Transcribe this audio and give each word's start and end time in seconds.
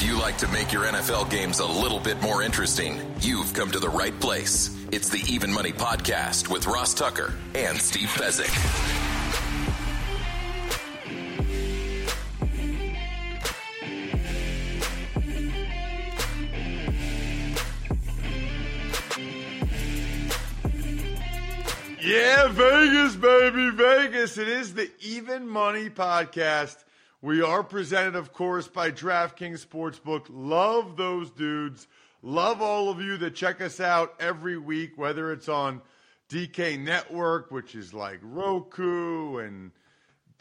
If 0.00 0.06
you 0.06 0.16
like 0.16 0.38
to 0.38 0.48
make 0.52 0.72
your 0.72 0.84
NFL 0.84 1.28
games 1.28 1.58
a 1.58 1.66
little 1.66 1.98
bit 1.98 2.22
more 2.22 2.40
interesting, 2.44 3.00
you've 3.20 3.52
come 3.52 3.68
to 3.72 3.80
the 3.80 3.88
right 3.88 4.16
place. 4.20 4.70
It's 4.92 5.08
the 5.08 5.20
Even 5.28 5.52
Money 5.52 5.72
Podcast 5.72 6.48
with 6.48 6.68
Ross 6.68 6.94
Tucker 6.94 7.34
and 7.56 7.76
Steve 7.76 8.06
Fezzik. 8.06 8.46
Yeah, 22.00 22.46
Vegas, 22.46 23.16
baby, 23.16 23.70
Vegas. 23.70 24.38
It 24.38 24.46
is 24.46 24.74
the 24.74 24.92
Even 25.00 25.48
Money 25.48 25.90
Podcast. 25.90 26.84
We 27.20 27.42
are 27.42 27.64
presented, 27.64 28.14
of 28.14 28.32
course, 28.32 28.68
by 28.68 28.92
DraftKings 28.92 29.66
Sportsbook. 29.66 30.26
Love 30.30 30.96
those 30.96 31.32
dudes. 31.32 31.88
Love 32.22 32.62
all 32.62 32.90
of 32.90 33.00
you 33.00 33.16
that 33.16 33.34
check 33.34 33.60
us 33.60 33.80
out 33.80 34.14
every 34.20 34.56
week, 34.56 34.92
whether 34.96 35.32
it's 35.32 35.48
on 35.48 35.82
DK 36.28 36.78
Network, 36.78 37.50
which 37.50 37.74
is 37.74 37.92
like 37.92 38.20
Roku 38.22 39.38
and 39.38 39.72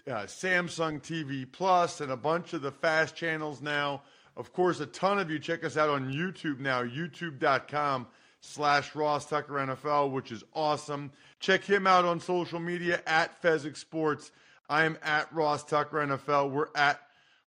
uh, 0.08 0.26
Samsung 0.26 1.02
TV 1.02 1.52
Plus, 1.52 2.00
and 2.00 2.12
a 2.12 2.18
bunch 2.18 2.54
of 2.54 2.62
the 2.62 2.72
fast 2.72 3.16
channels 3.16 3.60
now. 3.60 4.04
Of 4.36 4.54
course, 4.54 4.80
a 4.80 4.86
ton 4.86 5.18
of 5.18 5.32
you 5.32 5.40
check 5.40 5.64
us 5.64 5.78
out 5.78 5.90
on 5.90 6.14
YouTube 6.14 6.60
now, 6.60 6.84
youtube.com 6.84 8.06
slash 8.42 8.94
Ross 8.94 9.26
Tucker 9.26 9.54
NFL, 9.54 10.12
which 10.12 10.32
is 10.32 10.44
awesome. 10.54 11.12
Check 11.40 11.64
him 11.64 11.88
out 11.88 12.06
on 12.06 12.20
social 12.20 12.60
media 12.60 13.02
at 13.08 13.42
Fezzik 13.42 13.78
Sports. 13.78 14.32
I 14.70 14.84
am 14.84 14.98
at 15.02 15.34
Ross 15.34 15.64
Tucker 15.64 15.98
NFL. 15.98 16.52
We're 16.52 16.68
at 16.76 17.00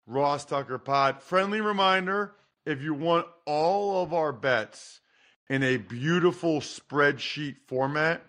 Ross 0.05 0.45
Tucker 0.45 0.77
Pod. 0.77 1.21
Friendly 1.21 1.61
reminder 1.61 2.33
if 2.65 2.81
you 2.81 2.93
want 2.93 3.27
all 3.45 4.01
of 4.01 4.13
our 4.13 4.31
bets 4.31 5.01
in 5.49 5.63
a 5.63 5.77
beautiful 5.77 6.61
spreadsheet 6.61 7.57
format, 7.67 8.21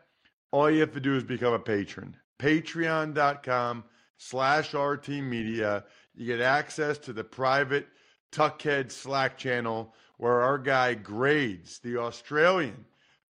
all 0.50 0.70
you 0.70 0.80
have 0.80 0.92
to 0.92 1.00
do 1.00 1.14
is 1.16 1.22
become 1.22 1.52
a 1.52 1.58
patron. 1.58 2.16
Patreon.com 2.40 3.84
slash 4.16 4.74
RT 4.74 5.08
Media. 5.08 5.84
You 6.14 6.26
get 6.26 6.40
access 6.40 6.98
to 6.98 7.12
the 7.12 7.24
private 7.24 7.86
Tuckhead 8.32 8.90
Slack 8.90 9.38
channel 9.38 9.94
where 10.16 10.40
our 10.40 10.58
guy 10.58 10.94
grades, 10.94 11.78
the 11.78 11.96
Australian, 11.98 12.84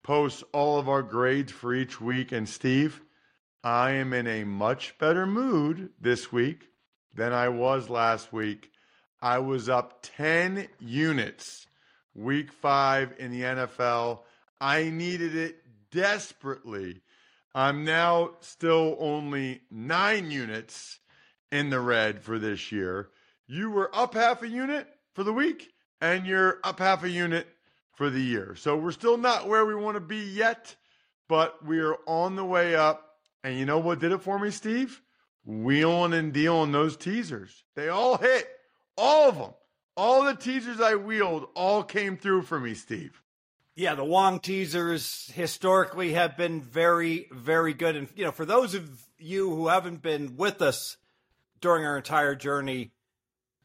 posts 0.04 0.44
all 0.54 0.80
of 0.80 0.88
our 0.90 1.04
grades 1.04 1.52
for 1.52 1.74
each 1.74 2.00
week. 2.00 2.32
And 2.32 2.48
Steve, 2.48 3.02
I 3.64 3.92
am 3.92 4.14
in 4.14 4.26
a 4.26 4.46
much 4.46 4.98
better 4.98 5.26
mood 5.26 5.90
this 6.00 6.32
week 6.32 6.70
than 7.14 7.34
I 7.34 7.50
was 7.50 7.90
last 7.90 8.32
week. 8.32 8.72
I 9.22 9.40
was 9.40 9.68
up 9.68 10.00
10 10.02 10.68
units 10.80 11.68
week 12.16 12.54
five 12.54 13.14
in 13.20 13.32
the 13.32 13.42
NFL. 13.42 14.20
I 14.62 14.90
needed 14.90 15.36
it 15.36 15.58
desperately. 15.92 17.02
I'm 17.54 17.84
now 17.84 18.32
still 18.40 18.96
only 19.00 19.62
nine 19.70 20.32
units 20.32 21.00
in 21.52 21.70
the 21.70 21.80
red 21.80 22.22
for 22.22 22.40
this 22.40 22.72
year. 22.72 23.10
You 23.48 23.72
were 23.72 23.94
up 23.94 24.14
half 24.14 24.44
a 24.44 24.48
unit 24.48 24.88
for 25.14 25.24
the 25.24 25.34
week, 25.34 25.74
and 26.00 26.26
you're 26.26 26.60
up 26.64 26.80
half 26.80 27.04
a 27.04 27.10
unit 27.10 27.48
for 27.92 28.10
the 28.10 28.22
year. 28.22 28.56
So 28.56 28.78
we're 28.78 28.92
still 28.92 29.18
not 29.18 29.48
where 29.48 29.66
we 29.66 29.76
want 29.76 29.96
to 29.96 30.02
be 30.02 30.24
yet, 30.24 30.76
but 31.28 31.66
we 31.66 31.80
are 31.80 31.98
on 32.06 32.36
the 32.36 32.46
way 32.46 32.76
up. 32.76 33.09
And 33.44 33.58
you 33.58 33.66
know 33.66 33.80
what 33.80 34.00
did 34.00 34.12
it 34.12 34.22
for 34.22 34.38
me, 34.38 34.52
Steve? 34.52 35.02
Wheeling 35.46 36.14
and 36.14 36.34
dealing 36.34 36.72
those 36.72 36.98
teasers. 36.98 37.64
They 37.76 37.90
all 37.90 38.18
hit. 38.18 38.48
All 38.98 39.30
of 39.30 39.38
them. 39.38 39.54
All 39.96 40.24
the 40.24 40.36
teasers 40.36 40.80
I 40.80 40.96
wheeled 40.96 41.48
all 41.56 41.84
came 41.84 42.18
through 42.18 42.44
for 42.44 42.60
me, 42.60 42.74
Steve. 42.74 43.22
Yeah, 43.76 43.96
the 43.96 44.04
Wong 44.04 44.40
teasers 44.40 45.32
historically 45.34 46.14
have 46.14 46.36
been 46.36 46.62
very, 46.62 47.28
very 47.32 47.74
good. 47.74 47.96
And, 47.96 48.10
you 48.16 48.26
know, 48.26 48.32
for 48.32 48.46
those 48.46 48.74
of 48.76 48.90
you 49.18 49.50
who 49.50 49.68
haven't 49.68 50.02
been 50.02 50.36
with 50.36 50.62
us 50.62 50.98
during 51.62 51.86
our 51.86 51.98
entire 51.98 52.36
journey, 52.36 52.92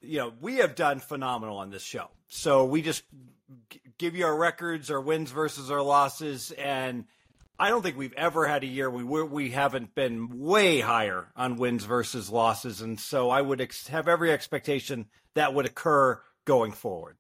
you 0.01 0.19
know, 0.19 0.33
we 0.41 0.57
have 0.57 0.77
done 0.77 1.01
phenomenal 1.01 1.59
on 1.59 1.71
this 1.71 1.83
show. 1.83 2.11
So 2.29 2.65
we 2.65 2.83
just 2.83 3.03
give 3.99 4.15
you 4.15 4.25
our 4.27 4.37
records, 4.37 4.91
our 4.91 5.01
wins 5.01 5.31
versus 5.31 5.71
our 5.71 5.83
losses, 5.83 6.53
and 6.53 7.07
I 7.59 7.69
don't 7.69 7.83
think 7.83 7.97
we've 7.97 8.13
ever 8.15 8.47
had 8.47 8.65
a 8.65 8.67
year 8.67 8.91
we 8.91 9.05
we 9.05 9.51
haven't 9.51 9.95
been 9.95 10.41
way 10.41 10.81
higher 10.81 11.29
on 11.37 11.57
wins 11.57 11.85
versus 11.85 12.29
losses, 12.29 12.81
and 12.81 12.99
so 12.99 13.31
I 13.31 13.43
would 13.43 13.61
ex- 13.61 13.87
have 13.89 14.09
every 14.09 14.33
expectation 14.33 15.07
that 15.35 15.55
would 15.55 15.67
occur 15.67 16.21
going 16.45 16.73
forward. 16.73 17.17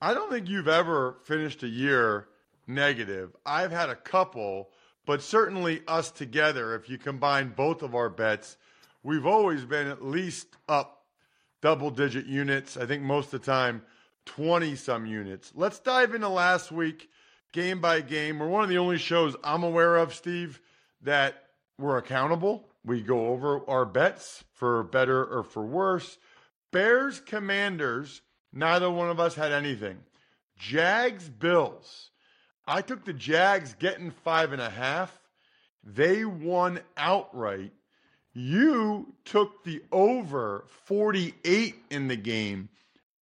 I 0.00 0.14
don't 0.14 0.30
think 0.30 0.48
you've 0.48 0.68
ever 0.68 1.16
finished 1.24 1.62
a 1.64 1.68
year 1.68 2.28
negative. 2.68 3.34
I've 3.44 3.72
had 3.72 3.88
a 3.88 3.96
couple, 3.96 4.70
but 5.06 5.22
certainly 5.22 5.82
us 5.88 6.10
together, 6.10 6.74
if 6.76 6.88
you 6.88 6.98
combine 6.98 7.48
both 7.48 7.82
of 7.82 7.94
our 7.94 8.08
bets, 8.08 8.56
we've 9.02 9.26
always 9.26 9.64
been 9.64 9.88
at 9.88 10.04
least 10.04 10.48
up 10.68 11.04
double 11.62 11.90
digit 11.90 12.26
units. 12.26 12.76
I 12.76 12.86
think 12.86 13.02
most 13.02 13.32
of 13.32 13.40
the 13.40 13.46
time, 13.46 13.82
20 14.26 14.76
some 14.76 15.06
units. 15.06 15.52
Let's 15.54 15.80
dive 15.80 16.14
into 16.14 16.28
last 16.28 16.70
week 16.70 17.08
game 17.56 17.80
by 17.80 18.02
game. 18.02 18.38
We're 18.38 18.48
one 18.48 18.64
of 18.64 18.68
the 18.68 18.76
only 18.76 18.98
shows 18.98 19.34
I'm 19.42 19.62
aware 19.62 19.96
of, 19.96 20.12
Steve, 20.12 20.60
that 21.00 21.42
we're 21.78 21.96
accountable. 21.96 22.68
We 22.84 23.00
go 23.00 23.28
over 23.28 23.66
our 23.66 23.86
bets 23.86 24.44
for 24.52 24.82
better 24.82 25.24
or 25.24 25.42
for 25.42 25.64
worse. 25.64 26.18
Bears, 26.70 27.18
Commanders, 27.18 28.20
neither 28.52 28.90
one 28.90 29.08
of 29.08 29.18
us 29.18 29.36
had 29.36 29.52
anything. 29.52 29.96
Jags, 30.58 31.30
Bills. 31.30 32.10
I 32.66 32.82
took 32.82 33.06
the 33.06 33.14
Jags 33.14 33.72
getting 33.72 34.10
five 34.10 34.52
and 34.52 34.60
a 34.60 34.68
half. 34.68 35.18
They 35.82 36.26
won 36.26 36.80
outright. 36.94 37.72
You 38.34 39.14
took 39.24 39.64
the 39.64 39.80
over 39.90 40.66
48 40.84 41.74
in 41.88 42.08
the 42.08 42.16
game, 42.16 42.68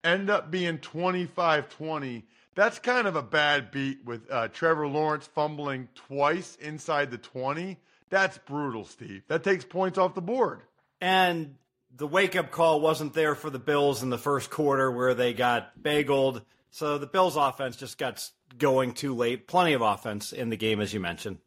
end 0.02 0.28
up 0.28 0.50
being 0.50 0.78
25 0.78 1.68
20 1.68 2.24
that's 2.54 2.78
kind 2.78 3.06
of 3.06 3.16
a 3.16 3.22
bad 3.22 3.70
beat 3.70 4.04
with 4.04 4.30
uh, 4.30 4.48
Trevor 4.48 4.86
Lawrence 4.86 5.26
fumbling 5.26 5.88
twice 5.94 6.56
inside 6.56 7.10
the 7.10 7.18
20. 7.18 7.78
That's 8.10 8.38
brutal, 8.38 8.84
Steve. 8.84 9.22
That 9.28 9.42
takes 9.42 9.64
points 9.64 9.98
off 9.98 10.14
the 10.14 10.22
board. 10.22 10.62
And 11.00 11.56
the 11.96 12.06
wake 12.06 12.36
up 12.36 12.50
call 12.50 12.80
wasn't 12.80 13.14
there 13.14 13.34
for 13.34 13.50
the 13.50 13.58
Bills 13.58 14.02
in 14.02 14.10
the 14.10 14.18
first 14.18 14.50
quarter 14.50 14.90
where 14.90 15.14
they 15.14 15.32
got 15.32 15.80
bageled. 15.80 16.42
So 16.70 16.98
the 16.98 17.06
Bills 17.06 17.36
offense 17.36 17.76
just 17.76 17.98
got 17.98 18.28
going 18.58 18.94
too 18.94 19.14
late. 19.14 19.46
Plenty 19.46 19.72
of 19.72 19.82
offense 19.82 20.32
in 20.32 20.50
the 20.50 20.56
game, 20.56 20.80
as 20.80 20.92
you 20.92 21.00
mentioned. 21.00 21.38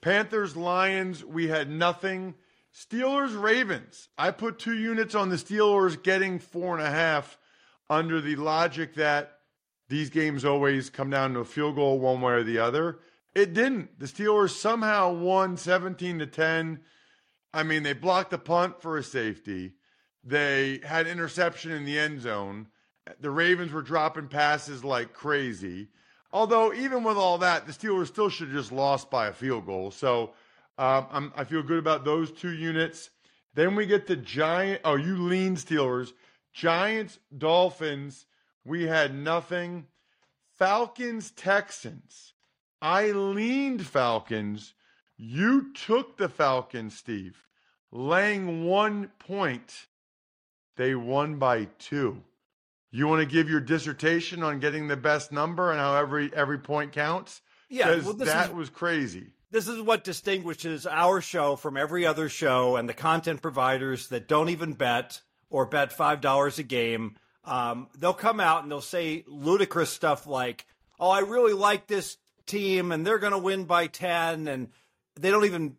Panthers, 0.00 0.56
Lions, 0.56 1.24
we 1.24 1.48
had 1.48 1.70
nothing. 1.70 2.34
Steelers, 2.74 3.40
Ravens. 3.40 4.08
I 4.18 4.32
put 4.32 4.58
two 4.58 4.76
units 4.76 5.14
on 5.14 5.28
the 5.28 5.36
Steelers 5.36 6.00
getting 6.02 6.40
four 6.40 6.76
and 6.76 6.84
a 6.84 6.90
half 6.90 7.38
under 7.88 8.20
the 8.20 8.36
logic 8.36 8.94
that 8.94 9.33
these 9.88 10.10
games 10.10 10.44
always 10.44 10.90
come 10.90 11.10
down 11.10 11.34
to 11.34 11.40
a 11.40 11.44
field 11.44 11.76
goal 11.76 11.98
one 11.98 12.20
way 12.20 12.34
or 12.34 12.42
the 12.42 12.58
other. 12.58 12.98
It 13.34 13.52
didn't. 13.52 13.98
The 13.98 14.06
Steelers 14.06 14.50
somehow 14.50 15.12
won 15.12 15.56
17 15.56 16.20
to 16.20 16.26
10. 16.26 16.80
I 17.52 17.62
mean, 17.62 17.82
they 17.82 17.92
blocked 17.92 18.30
the 18.30 18.38
punt 18.38 18.80
for 18.80 18.96
a 18.96 19.02
safety. 19.02 19.74
They 20.22 20.80
had 20.84 21.06
interception 21.06 21.72
in 21.72 21.84
the 21.84 21.98
end 21.98 22.20
zone. 22.20 22.68
The 23.20 23.30
Ravens 23.30 23.72
were 23.72 23.82
dropping 23.82 24.28
passes 24.28 24.84
like 24.84 25.12
crazy. 25.12 25.88
Although, 26.32 26.72
even 26.72 27.04
with 27.04 27.16
all 27.16 27.38
that, 27.38 27.66
the 27.66 27.72
Steelers 27.72 28.08
still 28.08 28.28
should 28.28 28.48
have 28.48 28.56
just 28.56 28.72
lost 28.72 29.10
by 29.10 29.26
a 29.26 29.32
field 29.32 29.66
goal. 29.66 29.90
So 29.90 30.32
um, 30.78 31.32
i 31.36 31.44
feel 31.44 31.62
good 31.62 31.78
about 31.78 32.04
those 32.04 32.32
two 32.32 32.52
units. 32.52 33.10
Then 33.54 33.76
we 33.76 33.86
get 33.86 34.06
the 34.06 34.16
Giant. 34.16 34.80
Oh, 34.84 34.96
you 34.96 35.16
lean 35.16 35.56
Steelers. 35.56 36.12
Giants, 36.52 37.18
Dolphins. 37.36 38.26
We 38.64 38.86
had 38.86 39.14
nothing. 39.14 39.86
Falcons, 40.58 41.30
Texans. 41.30 42.32
I 42.80 43.10
leaned 43.10 43.86
Falcons. 43.86 44.74
You 45.16 45.72
took 45.72 46.16
the 46.16 46.28
Falcons, 46.28 46.96
Steve, 46.96 47.46
laying 47.92 48.64
one 48.64 49.10
point. 49.18 49.86
They 50.76 50.94
won 50.94 51.36
by 51.36 51.68
two. 51.78 52.22
You 52.90 53.08
want 53.08 53.20
to 53.20 53.26
give 53.26 53.50
your 53.50 53.60
dissertation 53.60 54.42
on 54.42 54.60
getting 54.60 54.86
the 54.86 54.96
best 54.96 55.32
number 55.32 55.70
and 55.70 55.80
how 55.80 55.96
every 55.96 56.32
every 56.34 56.58
point 56.58 56.92
counts? 56.92 57.42
Yeah, 57.68 57.96
well, 58.04 58.12
that 58.14 58.50
is, 58.50 58.54
was 58.54 58.70
crazy. 58.70 59.32
This 59.50 59.66
is 59.66 59.80
what 59.80 60.04
distinguishes 60.04 60.86
our 60.86 61.20
show 61.20 61.56
from 61.56 61.76
every 61.76 62.06
other 62.06 62.28
show 62.28 62.76
and 62.76 62.88
the 62.88 62.94
content 62.94 63.42
providers 63.42 64.08
that 64.08 64.28
don't 64.28 64.48
even 64.48 64.74
bet 64.74 65.22
or 65.50 65.66
bet 65.66 65.92
five 65.92 66.20
dollars 66.20 66.58
a 66.58 66.62
game. 66.62 67.16
Um, 67.44 67.88
they'll 67.98 68.14
come 68.14 68.40
out 68.40 68.62
and 68.62 68.70
they'll 68.70 68.80
say 68.80 69.24
ludicrous 69.26 69.90
stuff 69.90 70.26
like, 70.26 70.66
"Oh, 70.98 71.10
I 71.10 71.20
really 71.20 71.52
like 71.52 71.86
this 71.86 72.16
team 72.46 72.92
and 72.92 73.06
they're 73.06 73.18
going 73.18 73.32
to 73.32 73.38
win 73.38 73.64
by 73.64 73.86
ten," 73.86 74.48
and 74.48 74.68
they 75.16 75.30
don't 75.30 75.44
even 75.44 75.76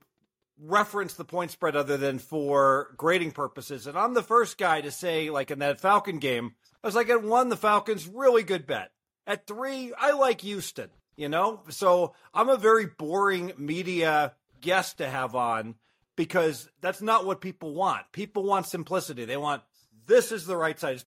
reference 0.59 1.13
the 1.13 1.25
point 1.25 1.51
spread 1.51 1.75
other 1.75 1.97
than 1.97 2.19
for 2.19 2.93
grading 2.97 3.31
purposes. 3.31 3.87
And 3.87 3.97
I'm 3.97 4.13
the 4.13 4.23
first 4.23 4.57
guy 4.57 4.81
to 4.81 4.91
say, 4.91 5.29
like 5.29 5.51
in 5.51 5.59
that 5.59 5.79
Falcon 5.79 6.19
game, 6.19 6.55
I 6.83 6.87
was 6.87 6.95
like, 6.95 7.09
at 7.09 7.23
one, 7.23 7.49
the 7.49 7.57
Falcons, 7.57 8.07
really 8.07 8.43
good 8.43 8.65
bet. 8.65 8.91
At 9.27 9.47
three, 9.47 9.91
I 9.97 10.11
like 10.11 10.41
Houston, 10.41 10.89
you 11.15 11.29
know? 11.29 11.61
So 11.69 12.13
I'm 12.33 12.49
a 12.49 12.57
very 12.57 12.85
boring 12.85 13.53
media 13.57 14.33
guest 14.61 14.99
to 14.99 15.09
have 15.09 15.35
on 15.35 15.75
because 16.15 16.69
that's 16.81 17.01
not 17.01 17.25
what 17.25 17.41
people 17.41 17.73
want. 17.73 18.11
People 18.11 18.43
want 18.43 18.67
simplicity. 18.67 19.25
They 19.25 19.37
want 19.37 19.63
this 20.07 20.31
is 20.31 20.45
the 20.45 20.55
right 20.57 20.79
size. 20.79 21.05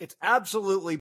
It's 0.00 0.16
absolutely 0.22 0.98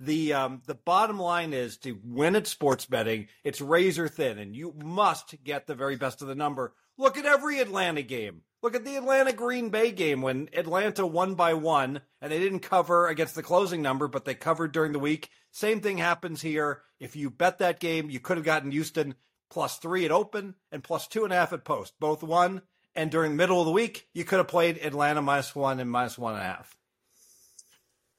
the 0.00 0.32
um, 0.32 0.62
the 0.66 0.74
bottom 0.74 1.18
line 1.18 1.52
is 1.52 1.76
to 1.78 1.98
win 2.04 2.34
at 2.34 2.46
sports 2.46 2.86
betting, 2.86 3.28
it's 3.44 3.60
razor 3.60 4.08
thin, 4.08 4.38
and 4.38 4.56
you 4.56 4.74
must 4.82 5.36
get 5.44 5.66
the 5.66 5.74
very 5.74 5.96
best 5.96 6.20
of 6.20 6.28
the 6.28 6.34
number. 6.34 6.74
Look 6.98 7.16
at 7.16 7.26
every 7.26 7.60
Atlanta 7.60 8.02
game. 8.02 8.42
Look 8.62 8.74
at 8.74 8.84
the 8.84 8.96
Atlanta 8.96 9.32
Green 9.32 9.68
Bay 9.68 9.92
game 9.92 10.22
when 10.22 10.48
Atlanta 10.54 11.06
won 11.06 11.34
by 11.34 11.54
one, 11.54 12.00
and 12.20 12.32
they 12.32 12.38
didn't 12.38 12.60
cover 12.60 13.08
against 13.08 13.34
the 13.34 13.42
closing 13.42 13.82
number, 13.82 14.08
but 14.08 14.24
they 14.24 14.34
covered 14.34 14.72
during 14.72 14.92
the 14.92 14.98
week. 14.98 15.28
Same 15.50 15.80
thing 15.80 15.98
happens 15.98 16.40
here. 16.40 16.82
If 16.98 17.14
you 17.14 17.30
bet 17.30 17.58
that 17.58 17.78
game, 17.78 18.08
you 18.08 18.20
could 18.20 18.38
have 18.38 18.46
gotten 18.46 18.70
Houston 18.70 19.16
plus 19.50 19.76
three 19.76 20.04
at 20.04 20.10
open 20.10 20.54
and 20.72 20.82
plus 20.82 21.06
two 21.06 21.24
and 21.24 21.32
a 21.32 21.36
half 21.36 21.52
at 21.52 21.64
post, 21.64 21.94
both 22.00 22.22
won. 22.22 22.62
And 22.96 23.10
during 23.10 23.32
the 23.32 23.36
middle 23.36 23.60
of 23.60 23.66
the 23.66 23.72
week, 23.72 24.08
you 24.14 24.24
could 24.24 24.38
have 24.38 24.48
played 24.48 24.78
Atlanta 24.78 25.20
minus 25.20 25.54
one 25.54 25.78
and 25.78 25.90
minus 25.90 26.16
one 26.16 26.34
and 26.34 26.42
a 26.42 26.46
half. 26.46 26.76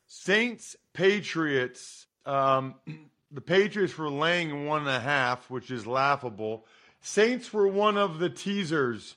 Saints 0.08 0.76
Patriots. 0.94 2.08
Um, 2.26 2.76
the 3.32 3.42
Patriots 3.42 3.98
were 3.98 4.10
laying 4.10 4.66
one 4.66 4.82
and 4.82 4.90
a 4.90 5.00
half, 5.00 5.50
which 5.50 5.72
is 5.72 5.86
laughable. 5.86 6.66
Saints 7.02 7.54
were 7.54 7.68
one 7.68 7.98
of 7.98 8.20
the 8.20 8.30
teasers 8.30 9.16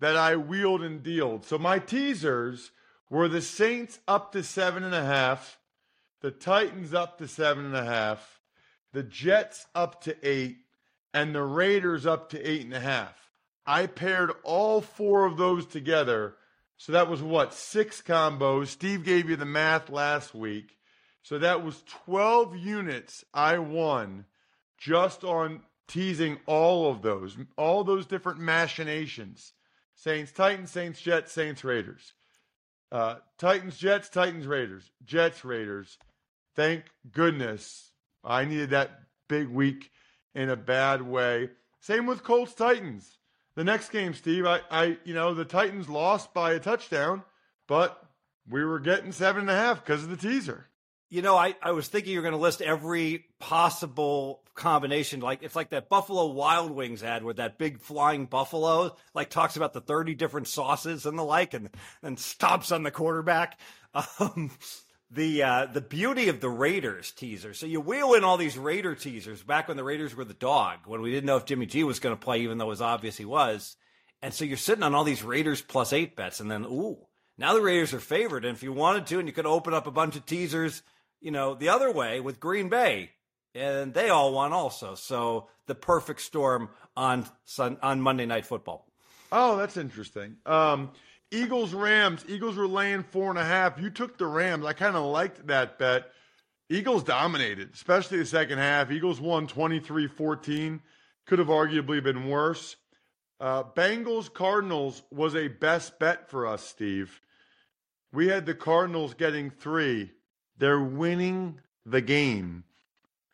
that 0.00 0.16
I 0.16 0.36
wheeled 0.36 0.82
and 0.82 1.02
dealed. 1.02 1.44
So 1.44 1.58
my 1.58 1.78
teasers 1.78 2.70
were 3.08 3.28
the 3.28 3.42
Saints 3.42 3.98
up 4.08 4.32
to 4.32 4.42
seven 4.42 4.82
and 4.82 4.94
a 4.94 5.04
half, 5.04 5.58
the 6.20 6.30
Titans 6.30 6.94
up 6.94 7.18
to 7.18 7.28
seven 7.28 7.66
and 7.66 7.76
a 7.76 7.84
half, 7.84 8.40
the 8.92 9.02
Jets 9.02 9.66
up 9.74 10.02
to 10.02 10.16
eight, 10.22 10.58
and 11.12 11.34
the 11.34 11.42
Raiders 11.42 12.06
up 12.06 12.30
to 12.30 12.40
eight 12.50 12.64
and 12.64 12.74
a 12.74 12.80
half. 12.80 13.32
I 13.66 13.86
paired 13.86 14.32
all 14.42 14.80
four 14.80 15.26
of 15.26 15.36
those 15.36 15.66
together 15.66 16.36
so 16.80 16.92
that 16.92 17.10
was 17.10 17.22
what, 17.22 17.52
six 17.52 18.00
combos. 18.00 18.68
Steve 18.68 19.04
gave 19.04 19.28
you 19.28 19.36
the 19.36 19.44
math 19.44 19.90
last 19.90 20.34
week. 20.34 20.78
So 21.22 21.38
that 21.38 21.62
was 21.62 21.84
12 22.06 22.56
units 22.56 23.22
I 23.34 23.58
won 23.58 24.24
just 24.78 25.22
on 25.22 25.60
teasing 25.88 26.38
all 26.46 26.90
of 26.90 27.02
those, 27.02 27.36
all 27.58 27.84
those 27.84 28.06
different 28.06 28.40
machinations. 28.40 29.52
Saints, 29.94 30.32
Titans, 30.32 30.70
Saints, 30.70 31.02
Jets, 31.02 31.32
Saints, 31.32 31.64
Raiders. 31.64 32.14
Uh, 32.90 33.16
Titans, 33.36 33.76
Jets, 33.76 34.08
Titans, 34.08 34.46
Raiders. 34.46 34.90
Jets, 35.04 35.44
Raiders. 35.44 35.98
Thank 36.56 36.84
goodness. 37.12 37.92
I 38.24 38.46
needed 38.46 38.70
that 38.70 39.00
big 39.28 39.48
week 39.48 39.90
in 40.34 40.48
a 40.48 40.56
bad 40.56 41.02
way. 41.02 41.50
Same 41.78 42.06
with 42.06 42.24
Colts, 42.24 42.54
Titans 42.54 43.18
the 43.60 43.64
next 43.64 43.90
game, 43.90 44.14
Steve, 44.14 44.46
I, 44.46 44.60
I, 44.70 44.96
you 45.04 45.12
know, 45.12 45.34
the 45.34 45.44
Titans 45.44 45.86
lost 45.86 46.32
by 46.32 46.54
a 46.54 46.58
touchdown, 46.58 47.22
but 47.68 48.02
we 48.48 48.64
were 48.64 48.80
getting 48.80 49.12
seven 49.12 49.42
and 49.42 49.50
a 49.50 49.54
half 49.54 49.84
because 49.84 50.02
of 50.02 50.08
the 50.08 50.16
teaser. 50.16 50.66
You 51.10 51.20
know, 51.20 51.36
I, 51.36 51.54
I 51.62 51.72
was 51.72 51.86
thinking 51.86 52.14
you're 52.14 52.22
going 52.22 52.32
to 52.32 52.38
list 52.38 52.62
every 52.62 53.26
possible 53.38 54.40
combination. 54.54 55.20
Like 55.20 55.42
it's 55.42 55.54
like 55.54 55.70
that 55.70 55.90
Buffalo 55.90 56.28
Wild 56.28 56.70
Wings 56.70 57.02
ad 57.02 57.22
where 57.22 57.34
that 57.34 57.58
big 57.58 57.80
flying 57.82 58.24
buffalo, 58.24 58.96
like 59.12 59.28
talks 59.28 59.58
about 59.58 59.74
the 59.74 59.82
30 59.82 60.14
different 60.14 60.48
sauces 60.48 61.04
and 61.04 61.18
the 61.18 61.22
like, 61.22 61.52
and 61.52 61.68
and 62.02 62.18
stops 62.18 62.72
on 62.72 62.82
the 62.82 62.90
quarterback. 62.90 63.60
Um, 64.20 64.52
the 65.10 65.42
uh, 65.42 65.66
the 65.66 65.80
beauty 65.80 66.28
of 66.28 66.40
the 66.40 66.48
Raiders 66.48 67.10
teaser. 67.10 67.52
So 67.54 67.66
you 67.66 67.80
wheel 67.80 68.14
in 68.14 68.24
all 68.24 68.36
these 68.36 68.56
Raider 68.56 68.94
teasers 68.94 69.42
back 69.42 69.68
when 69.68 69.76
the 69.76 69.84
Raiders 69.84 70.14
were 70.14 70.24
the 70.24 70.34
dog, 70.34 70.80
when 70.86 71.00
we 71.00 71.10
didn't 71.10 71.26
know 71.26 71.36
if 71.36 71.46
Jimmy 71.46 71.66
G 71.66 71.82
was 71.84 71.98
going 71.98 72.14
to 72.14 72.24
play, 72.24 72.40
even 72.40 72.58
though 72.58 72.66
it 72.66 72.68
was 72.68 72.80
obvious 72.80 73.16
he 73.16 73.24
was. 73.24 73.76
And 74.22 74.32
so 74.32 74.44
you're 74.44 74.56
sitting 74.56 74.84
on 74.84 74.94
all 74.94 75.04
these 75.04 75.24
Raiders 75.24 75.62
plus 75.62 75.92
eight 75.92 76.14
bets, 76.14 76.40
and 76.40 76.50
then 76.50 76.64
ooh, 76.64 76.98
now 77.38 77.54
the 77.54 77.62
Raiders 77.62 77.94
are 77.94 78.00
favored. 78.00 78.44
And 78.44 78.54
if 78.54 78.62
you 78.62 78.72
wanted 78.72 79.06
to, 79.06 79.18
and 79.18 79.26
you 79.26 79.32
could 79.32 79.46
open 79.46 79.74
up 79.74 79.86
a 79.86 79.92
bunch 79.92 80.14
of 80.14 80.26
teasers, 80.26 80.82
you 81.20 81.30
know, 81.30 81.54
the 81.54 81.70
other 81.70 81.90
way 81.90 82.20
with 82.20 82.38
Green 82.38 82.68
Bay, 82.68 83.10
and 83.54 83.92
they 83.94 84.10
all 84.10 84.32
won 84.32 84.52
also. 84.52 84.94
So 84.94 85.48
the 85.66 85.74
perfect 85.74 86.20
storm 86.20 86.68
on 86.96 87.26
on 87.58 88.00
Monday 88.00 88.26
Night 88.26 88.46
Football. 88.46 88.86
Oh, 89.32 89.56
that's 89.56 89.76
interesting. 89.76 90.36
Um, 90.44 90.90
Eagles 91.30 91.72
Rams. 91.72 92.24
Eagles 92.28 92.56
were 92.56 92.66
laying 92.66 93.02
four 93.02 93.30
and 93.30 93.38
a 93.38 93.44
half. 93.44 93.80
You 93.80 93.90
took 93.90 94.18
the 94.18 94.26
Rams. 94.26 94.64
I 94.64 94.72
kind 94.72 94.96
of 94.96 95.04
liked 95.04 95.46
that 95.46 95.78
bet. 95.78 96.10
Eagles 96.68 97.02
dominated, 97.02 97.70
especially 97.74 98.18
the 98.18 98.26
second 98.26 98.58
half. 98.58 98.90
Eagles 98.90 99.20
won 99.20 99.46
23 99.46 100.06
14. 100.06 100.80
Could 101.26 101.38
have 101.38 101.48
arguably 101.48 102.02
been 102.02 102.28
worse. 102.28 102.76
Uh, 103.40 103.62
Bengals 103.62 104.32
Cardinals 104.32 105.02
was 105.10 105.34
a 105.34 105.48
best 105.48 105.98
bet 105.98 106.28
for 106.28 106.46
us, 106.46 106.62
Steve. 106.62 107.20
We 108.12 108.28
had 108.28 108.44
the 108.44 108.54
Cardinals 108.54 109.14
getting 109.14 109.50
three. 109.50 110.10
They're 110.58 110.82
winning 110.82 111.60
the 111.86 112.02
game 112.02 112.64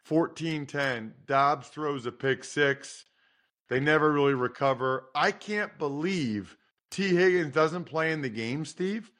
14 0.04 0.66
10. 0.66 1.14
Dobbs 1.26 1.68
throws 1.68 2.06
a 2.06 2.12
pick 2.12 2.44
six. 2.44 3.04
They 3.68 3.80
never 3.80 4.12
really 4.12 4.34
recover. 4.34 5.06
I 5.14 5.32
can't 5.32 5.76
believe 5.78 6.56
Tee 6.90 7.14
Higgins 7.14 7.52
doesn't 7.52 7.84
play 7.84 8.12
in 8.12 8.22
the 8.22 8.28
game, 8.28 8.64
Steve, 8.64 9.10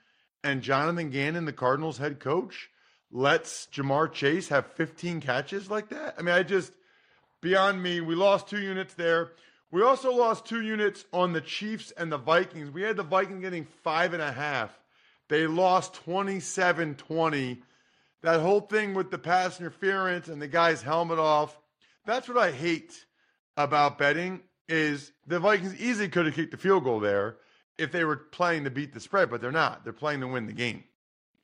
and 0.42 0.62
Jonathan 0.62 1.10
Gannon, 1.10 1.44
the 1.44 1.52
Cardinals 1.52 1.98
head 1.98 2.20
coach, 2.20 2.70
lets 3.10 3.66
Ja'Marr 3.68 4.12
Chase 4.12 4.48
have 4.48 4.66
15 4.72 5.20
catches 5.20 5.70
like 5.70 5.88
that? 5.90 6.14
I 6.18 6.22
mean, 6.22 6.34
I 6.34 6.42
just, 6.42 6.72
beyond 7.40 7.82
me, 7.82 8.00
we 8.00 8.14
lost 8.14 8.48
two 8.48 8.60
units 8.60 8.94
there. 8.94 9.32
We 9.70 9.82
also 9.82 10.12
lost 10.12 10.46
two 10.46 10.62
units 10.62 11.04
on 11.12 11.32
the 11.32 11.40
Chiefs 11.40 11.92
and 11.96 12.10
the 12.10 12.18
Vikings. 12.18 12.70
We 12.70 12.82
had 12.82 12.96
the 12.96 13.02
Vikings 13.02 13.42
getting 13.42 13.66
five 13.82 14.12
and 14.12 14.22
a 14.22 14.32
half. 14.32 14.78
They 15.28 15.46
lost 15.46 15.94
27 15.94 16.94
20. 16.94 17.62
That 18.22 18.40
whole 18.40 18.60
thing 18.60 18.94
with 18.94 19.10
the 19.10 19.18
pass 19.18 19.60
interference 19.60 20.28
and 20.28 20.40
the 20.40 20.48
guy's 20.48 20.82
helmet 20.82 21.18
off. 21.18 21.58
That's 22.06 22.28
what 22.28 22.38
I 22.38 22.52
hate 22.52 23.04
about 23.56 23.98
betting 23.98 24.40
is 24.68 25.12
the 25.26 25.38
Vikings 25.38 25.80
easily 25.80 26.08
could 26.08 26.26
have 26.26 26.34
kicked 26.34 26.52
the 26.52 26.56
field 26.56 26.84
goal 26.84 27.00
there 27.00 27.36
if 27.78 27.92
they 27.92 28.04
were 28.04 28.16
playing 28.16 28.64
to 28.64 28.70
beat 28.70 28.94
the 28.94 29.00
spread, 29.00 29.30
but 29.30 29.40
they're 29.40 29.52
not. 29.52 29.84
They're 29.84 29.92
playing 29.92 30.20
to 30.20 30.28
win 30.28 30.46
the 30.46 30.52
game. 30.52 30.84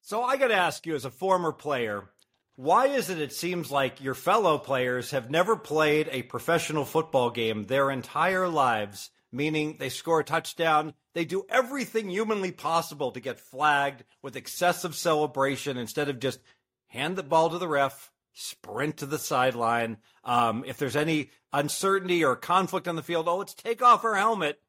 So 0.00 0.22
I 0.22 0.36
got 0.36 0.48
to 0.48 0.54
ask 0.54 0.86
you, 0.86 0.94
as 0.94 1.04
a 1.04 1.10
former 1.10 1.52
player, 1.52 2.10
why 2.56 2.88
is 2.88 3.08
it 3.08 3.20
it 3.20 3.32
seems 3.32 3.70
like 3.70 4.02
your 4.02 4.14
fellow 4.14 4.58
players 4.58 5.12
have 5.12 5.30
never 5.30 5.56
played 5.56 6.08
a 6.10 6.22
professional 6.22 6.84
football 6.84 7.30
game 7.30 7.64
their 7.64 7.90
entire 7.90 8.48
lives, 8.48 9.10
meaning 9.30 9.76
they 9.78 9.88
score 9.88 10.20
a 10.20 10.24
touchdown, 10.24 10.94
they 11.14 11.24
do 11.24 11.44
everything 11.48 12.08
humanly 12.08 12.52
possible 12.52 13.12
to 13.12 13.20
get 13.20 13.40
flagged 13.40 14.04
with 14.22 14.36
excessive 14.36 14.94
celebration 14.94 15.76
instead 15.76 16.08
of 16.08 16.20
just 16.20 16.40
hand 16.88 17.16
the 17.16 17.22
ball 17.22 17.50
to 17.50 17.58
the 17.58 17.68
ref, 17.68 18.10
sprint 18.32 18.98
to 18.98 19.06
the 19.06 19.18
sideline. 19.18 19.98
Um, 20.24 20.64
if 20.66 20.76
there's 20.76 20.96
any 20.96 21.30
uncertainty 21.52 22.24
or 22.24 22.36
conflict 22.36 22.88
on 22.88 22.96
the 22.96 23.02
field, 23.02 23.28
oh, 23.28 23.36
let's 23.36 23.54
take 23.54 23.82
off 23.82 24.04
our 24.04 24.16
helmet. 24.16 24.60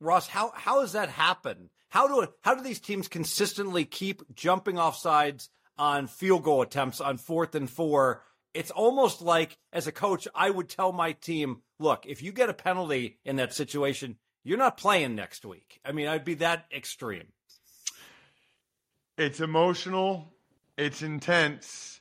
Ross, 0.00 0.28
how 0.28 0.52
how 0.54 0.80
does 0.80 0.92
that 0.92 1.08
happen? 1.08 1.70
How 1.88 2.08
do 2.08 2.26
how 2.42 2.54
do 2.54 2.62
these 2.62 2.80
teams 2.80 3.08
consistently 3.08 3.84
keep 3.84 4.22
jumping 4.34 4.78
off 4.78 4.96
sides 4.96 5.48
on 5.78 6.06
field 6.06 6.42
goal 6.42 6.62
attempts 6.62 7.00
on 7.00 7.18
fourth 7.18 7.54
and 7.54 7.70
four? 7.70 8.22
It's 8.52 8.70
almost 8.70 9.22
like 9.22 9.58
as 9.72 9.86
a 9.86 9.92
coach, 9.92 10.28
I 10.34 10.50
would 10.50 10.68
tell 10.68 10.92
my 10.92 11.12
team, 11.12 11.62
look, 11.78 12.06
if 12.06 12.22
you 12.22 12.32
get 12.32 12.50
a 12.50 12.54
penalty 12.54 13.18
in 13.24 13.36
that 13.36 13.52
situation, 13.52 14.16
you're 14.44 14.58
not 14.58 14.76
playing 14.76 15.14
next 15.14 15.44
week. 15.44 15.80
I 15.84 15.92
mean, 15.92 16.06
I'd 16.06 16.24
be 16.24 16.34
that 16.34 16.66
extreme. 16.74 17.26
It's 19.16 19.40
emotional, 19.40 20.32
it's 20.76 21.02
intense, 21.02 22.00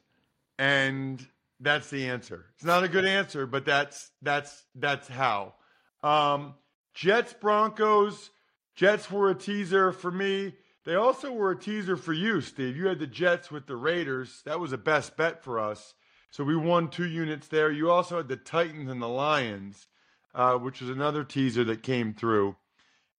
and 0.57 1.25
that's 1.59 1.89
the 1.89 2.09
answer. 2.09 2.45
It's 2.55 2.65
not 2.65 2.83
a 2.83 2.87
good 2.87 3.05
answer, 3.05 3.45
but 3.45 3.65
that's 3.65 4.11
that's 4.21 4.65
that's 4.75 5.07
how. 5.07 5.53
Um, 6.01 6.55
Jets 6.93 7.33
Broncos. 7.33 8.29
Jets 8.75 9.09
were 9.11 9.29
a 9.29 9.35
teaser 9.35 9.91
for 9.91 10.11
me. 10.11 10.53
They 10.85 10.95
also 10.95 11.31
were 11.31 11.51
a 11.51 11.59
teaser 11.59 11.95
for 11.95 12.13
you, 12.13 12.41
Steve. 12.41 12.75
You 12.75 12.87
had 12.87 12.99
the 12.99 13.07
Jets 13.07 13.49
with 13.49 13.67
the 13.67 13.75
Raiders. 13.75 14.41
That 14.45 14.59
was 14.59 14.73
a 14.73 14.77
best 14.77 15.15
bet 15.15 15.43
for 15.43 15.59
us. 15.59 15.93
So 16.29 16.43
we 16.43 16.55
won 16.55 16.89
two 16.89 17.07
units 17.07 17.47
there. 17.47 17.71
You 17.71 17.91
also 17.91 18.17
had 18.17 18.27
the 18.27 18.35
Titans 18.35 18.89
and 18.89 19.01
the 19.01 19.07
Lions, 19.07 19.87
uh, 20.33 20.57
which 20.57 20.81
was 20.81 20.89
another 20.89 21.23
teaser 21.23 21.63
that 21.65 21.83
came 21.83 22.13
through. 22.13 22.55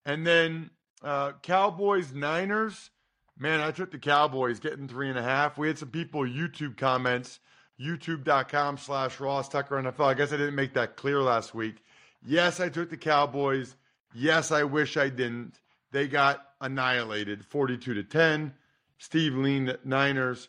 And 0.05 0.27
then 0.27 0.71
uh, 1.03 1.33
Cowboys 1.43 2.13
Niners. 2.13 2.91
Man, 3.39 3.61
I 3.61 3.71
took 3.71 3.91
the 3.91 3.99
Cowboys 3.99 4.61
getting 4.61 4.89
three 4.89 5.09
and 5.09 5.19
a 5.19 5.23
half. 5.23 5.57
We 5.57 5.69
had 5.69 5.79
some 5.79 5.91
people 5.91 6.23
YouTube 6.23 6.77
comments, 6.77 7.41
youtube.com 7.81 8.79
slash 8.79 9.19
Ross 9.19 9.49
Tucker 9.49 9.77
NFL. 9.77 10.07
I 10.07 10.15
guess 10.15 10.33
I 10.33 10.37
didn't 10.37 10.55
make 10.55 10.75
that 10.75 10.97
clear 10.97 11.21
last 11.21 11.55
week. 11.55 11.77
Yes, 12.25 12.59
I 12.59 12.69
took 12.69 12.91
the 12.91 12.97
Cowboys. 12.97 13.77
Yes, 14.15 14.51
I 14.51 14.65
wish 14.65 14.97
I 14.97 15.09
didn't. 15.09 15.61
They 15.93 16.09
got 16.09 16.45
annihilated 16.61 17.45
42 17.45 17.95
to 17.95 18.03
10. 18.03 18.55
Steve 18.99 19.35
Lean 19.35 19.77
Niners. 19.85 20.49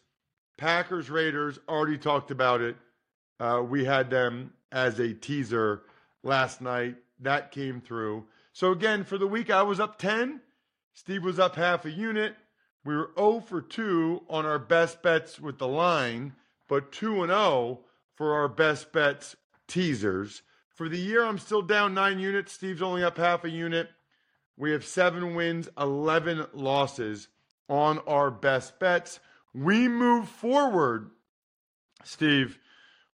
Packers 0.57 1.09
Raiders 1.09 1.59
already 1.67 1.97
talked 1.97 2.31
about 2.31 2.61
it. 2.61 2.77
Uh, 3.39 3.61
we 3.67 3.83
had 3.83 4.09
them 4.09 4.53
as 4.71 4.99
a 4.99 5.13
teaser 5.13 5.81
last 6.23 6.61
night. 6.61 6.95
That 7.19 7.51
came 7.51 7.81
through. 7.81 8.25
So 8.53 8.71
again, 8.71 9.03
for 9.03 9.17
the 9.17 9.27
week, 9.27 9.49
I 9.49 9.63
was 9.63 9.79
up 9.81 9.97
10. 9.97 10.39
Steve 10.93 11.23
was 11.23 11.39
up 11.39 11.55
half 11.55 11.83
a 11.85 11.91
unit. 11.91 12.35
We 12.85 12.95
were 12.95 13.11
0 13.17 13.41
for 13.41 13.61
2 13.61 14.23
on 14.29 14.45
our 14.45 14.59
best 14.59 15.01
bets 15.01 15.39
with 15.39 15.57
the 15.57 15.67
line, 15.67 16.33
but 16.69 16.91
2 16.93 17.23
and 17.23 17.31
0 17.31 17.81
for 18.15 18.33
our 18.33 18.47
best 18.47 18.93
bets 18.93 19.35
teasers. 19.67 20.41
For 20.75 20.89
the 20.89 20.99
year, 20.99 21.25
I'm 21.25 21.39
still 21.39 21.61
down 21.61 21.93
nine 21.93 22.19
units. 22.19 22.51
Steve's 22.51 22.81
only 22.81 23.03
up 23.03 23.17
half 23.17 23.45
a 23.45 23.49
unit. 23.49 23.89
We 24.57 24.71
have 24.71 24.85
seven 24.85 25.33
wins, 25.33 25.69
11 25.77 26.47
losses 26.53 27.29
on 27.69 27.99
our 27.99 28.29
best 28.29 28.77
bets. 28.79 29.19
We 29.53 29.87
move 29.87 30.27
forward, 30.27 31.11
Steve, 32.03 32.59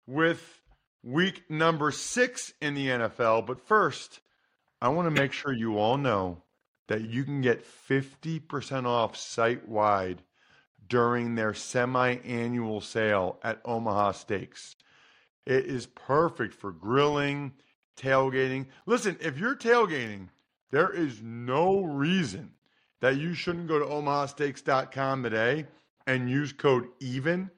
with 0.06 0.62
week 1.02 1.50
number 1.50 1.90
six 1.90 2.52
in 2.62 2.74
the 2.74 2.88
NFL. 2.88 3.46
But 3.46 3.60
first, 3.60 4.20
I 4.80 4.88
want 4.88 5.06
to 5.06 5.20
make 5.20 5.32
sure 5.32 5.52
you 5.52 5.78
all 5.78 5.98
know 5.98 6.42
that 6.88 7.02
you 7.02 7.24
can 7.24 7.42
get 7.42 7.64
50% 7.64 8.86
off 8.86 9.16
site 9.16 9.68
wide 9.68 10.22
during 10.88 11.34
their 11.34 11.54
semi 11.54 12.16
annual 12.24 12.80
sale 12.80 13.38
at 13.42 13.60
Omaha 13.64 14.12
Steaks. 14.12 14.76
It 15.46 15.66
is 15.66 15.86
perfect 15.86 16.54
for 16.54 16.70
grilling, 16.70 17.52
tailgating. 17.96 18.66
Listen, 18.86 19.16
if 19.20 19.38
you're 19.38 19.56
tailgating, 19.56 20.28
there 20.70 20.90
is 20.90 21.20
no 21.22 21.82
reason 21.82 22.52
that 23.00 23.16
you 23.16 23.34
shouldn't 23.34 23.68
go 23.68 23.78
to 23.78 23.84
omahasteaks.com 23.84 25.22
today 25.22 25.66
and 26.06 26.30
use 26.30 26.52
code 26.52 26.88
EVEN 27.00 27.50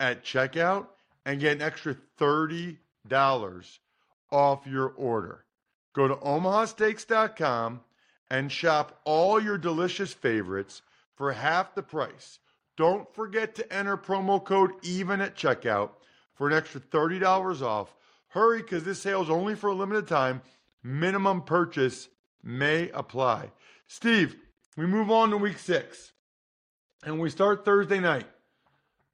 at 0.00 0.24
checkout 0.24 0.88
and 1.24 1.40
get 1.40 1.56
an 1.56 1.62
extra 1.62 1.96
$30 2.18 2.76
off 4.30 4.66
your 4.66 4.88
order. 4.88 5.44
Go 5.94 6.08
to 6.08 6.16
omahasteaks.com 6.16 7.80
and 8.30 8.52
shop 8.52 9.00
all 9.04 9.40
your 9.40 9.58
delicious 9.58 10.12
favorites 10.12 10.82
for 11.16 11.32
half 11.32 11.74
the 11.74 11.82
price. 11.82 12.38
Don't 12.76 13.12
forget 13.14 13.54
to 13.56 13.72
enter 13.72 13.96
promo 13.96 14.44
code 14.44 14.72
EVEN 14.82 15.20
at 15.20 15.34
checkout 15.36 15.90
for 16.38 16.46
an 16.46 16.54
extra 16.54 16.80
$30 16.80 17.60
off. 17.62 17.92
Hurry 18.28 18.62
because 18.62 18.84
this 18.84 19.02
sale 19.02 19.22
is 19.22 19.28
only 19.28 19.56
for 19.56 19.68
a 19.68 19.74
limited 19.74 20.06
time. 20.06 20.40
Minimum 20.84 21.42
purchase 21.42 22.08
may 22.42 22.88
apply. 22.90 23.50
Steve, 23.88 24.36
we 24.76 24.86
move 24.86 25.10
on 25.10 25.30
to 25.30 25.36
week 25.36 25.58
six 25.58 26.12
and 27.04 27.18
we 27.18 27.28
start 27.28 27.64
Thursday 27.64 27.98
night. 27.98 28.26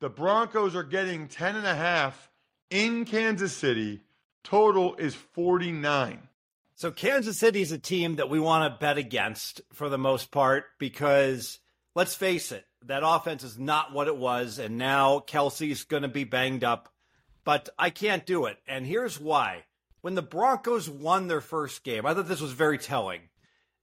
The 0.01 0.11
Broncos 0.11 0.77
are 0.77 0.83
getting 0.83 1.29
10 1.29 1.57
and 1.57 1.67
a 1.67 1.75
half 1.75 2.31
in 2.69 3.07
Kansas 3.07 3.57
City. 3.57 4.03
Total 4.43 4.95
is 4.97 5.15
49. 5.15 6.29
So 6.75 6.91
Kansas 6.91 7.39
City 7.39 7.63
is 7.63 7.73
a 7.73 7.79
team 7.79 8.17
that 8.17 8.29
we 8.29 8.39
want 8.39 8.71
to 8.71 8.79
bet 8.79 8.99
against 8.99 9.63
for 9.73 9.89
the 9.89 9.97
most 9.97 10.31
part 10.31 10.65
because 10.79 11.61
let's 11.95 12.15
face 12.15 12.53
it, 12.53 12.67
that 12.85 13.03
offense 13.03 13.45
is 13.45 13.59
not 13.59 13.95
what 13.95 14.09
it 14.09 14.17
was, 14.17 14.59
and 14.59 14.77
now 14.77 15.21
Kelce's 15.21 15.85
going 15.85 16.03
to 16.03 16.09
be 16.09 16.25
banged 16.25 16.65
up. 16.65 16.94
But 17.45 17.69
I 17.79 17.91
can't 17.91 18.25
do 18.25 18.47
it, 18.47 18.57
and 18.67 18.87
here's 18.87 19.21
why. 19.21 19.65
When 20.01 20.15
the 20.15 20.23
Broncos 20.23 20.89
won 20.89 21.29
their 21.29 21.41
first 21.41 21.85
game, 21.85 22.05
I 22.05 22.15
thought 22.15 22.29
this 22.29 22.41
was 22.41 22.53
very 22.53 22.79
telling. 22.79 23.29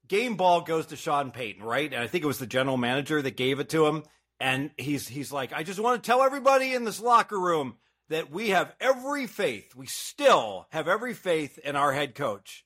Game 0.07 0.35
ball 0.35 0.61
goes 0.61 0.87
to 0.87 0.95
Sean 0.95 1.31
Payton, 1.31 1.63
right? 1.63 1.91
And 1.91 2.01
I 2.01 2.07
think 2.07 2.23
it 2.23 2.27
was 2.27 2.39
the 2.39 2.47
general 2.47 2.77
manager 2.77 3.21
that 3.21 3.37
gave 3.37 3.59
it 3.59 3.69
to 3.69 3.85
him. 3.85 4.03
And 4.39 4.71
he's 4.77 5.07
he's 5.07 5.31
like, 5.31 5.53
I 5.53 5.63
just 5.63 5.79
want 5.79 6.01
to 6.01 6.05
tell 6.05 6.21
everybody 6.21 6.73
in 6.73 6.83
this 6.83 6.99
locker 6.99 7.39
room 7.39 7.75
that 8.09 8.29
we 8.29 8.49
have 8.49 8.75
every 8.79 9.25
faith. 9.25 9.75
We 9.75 9.85
still 9.85 10.67
have 10.71 10.87
every 10.87 11.13
faith 11.13 11.57
in 11.59 11.75
our 11.75 11.93
head 11.93 12.13
coach. 12.13 12.65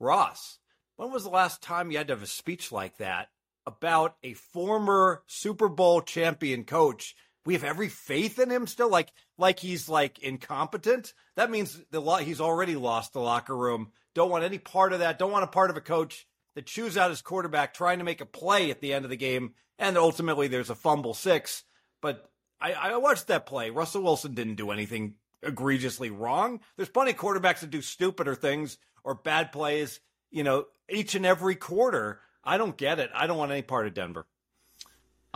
Ross, 0.00 0.58
when 0.96 1.12
was 1.12 1.24
the 1.24 1.30
last 1.30 1.62
time 1.62 1.90
you 1.90 1.98
had 1.98 2.08
to 2.08 2.14
have 2.14 2.22
a 2.22 2.26
speech 2.26 2.72
like 2.72 2.96
that 2.98 3.28
about 3.66 4.16
a 4.22 4.32
former 4.34 5.22
Super 5.26 5.68
Bowl 5.68 6.00
champion 6.00 6.64
coach? 6.64 7.14
We 7.44 7.54
have 7.54 7.64
every 7.64 7.88
faith 7.88 8.38
in 8.38 8.50
him 8.50 8.66
still, 8.66 8.88
like 8.88 9.12
like 9.38 9.60
he's 9.60 9.88
like 9.88 10.18
incompetent. 10.20 11.12
That 11.36 11.50
means 11.50 11.80
the 11.90 12.00
lo- 12.00 12.16
he's 12.16 12.40
already 12.40 12.76
lost 12.76 13.12
the 13.12 13.20
locker 13.20 13.56
room. 13.56 13.92
Don't 14.14 14.30
want 14.30 14.44
any 14.44 14.58
part 14.58 14.92
of 14.92 15.00
that. 15.00 15.18
Don't 15.18 15.32
want 15.32 15.44
a 15.44 15.48
part 15.48 15.70
of 15.70 15.76
a 15.76 15.82
coach 15.82 16.26
that 16.54 16.66
chews 16.66 16.96
out 16.96 17.10
his 17.10 17.22
quarterback 17.22 17.74
trying 17.74 17.98
to 17.98 18.04
make 18.04 18.20
a 18.20 18.26
play 18.26 18.70
at 18.70 18.80
the 18.80 18.94
end 18.94 19.04
of 19.04 19.10
the 19.10 19.16
game, 19.16 19.52
and 19.78 19.98
ultimately 19.98 20.48
there's 20.48 20.70
a 20.70 20.74
fumble 20.74 21.14
six. 21.14 21.64
But 22.00 22.30
I, 22.60 22.72
I 22.72 22.96
watched 22.96 23.26
that 23.26 23.46
play. 23.46 23.70
Russell 23.70 24.02
Wilson 24.02 24.34
didn't 24.34 24.54
do 24.54 24.70
anything 24.70 25.14
egregiously 25.42 26.10
wrong. 26.10 26.60
There's 26.76 26.88
plenty 26.88 27.10
of 27.12 27.18
quarterbacks 27.18 27.60
that 27.60 27.70
do 27.70 27.82
stupider 27.82 28.34
things 28.34 28.78
or 29.04 29.14
bad 29.14 29.52
plays, 29.52 30.00
you 30.30 30.42
know, 30.42 30.64
each 30.88 31.14
and 31.14 31.26
every 31.26 31.54
quarter. 31.54 32.20
I 32.42 32.58
don't 32.58 32.76
get 32.76 32.98
it. 32.98 33.10
I 33.14 33.26
don't 33.26 33.38
want 33.38 33.52
any 33.52 33.62
part 33.62 33.86
of 33.86 33.94
Denver. 33.94 34.26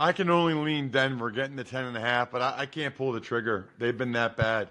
I 0.01 0.13
can 0.13 0.31
only 0.31 0.55
lean 0.55 0.89
Denver 0.89 1.29
getting 1.29 1.55
the 1.55 1.63
10 1.63 1.85
and 1.85 1.95
a 1.95 1.99
half, 1.99 2.31
but 2.31 2.41
I, 2.41 2.61
I 2.61 2.65
can't 2.65 2.95
pull 2.95 3.11
the 3.11 3.19
trigger. 3.19 3.69
They've 3.77 3.95
been 3.95 4.13
that 4.13 4.35
bad. 4.35 4.69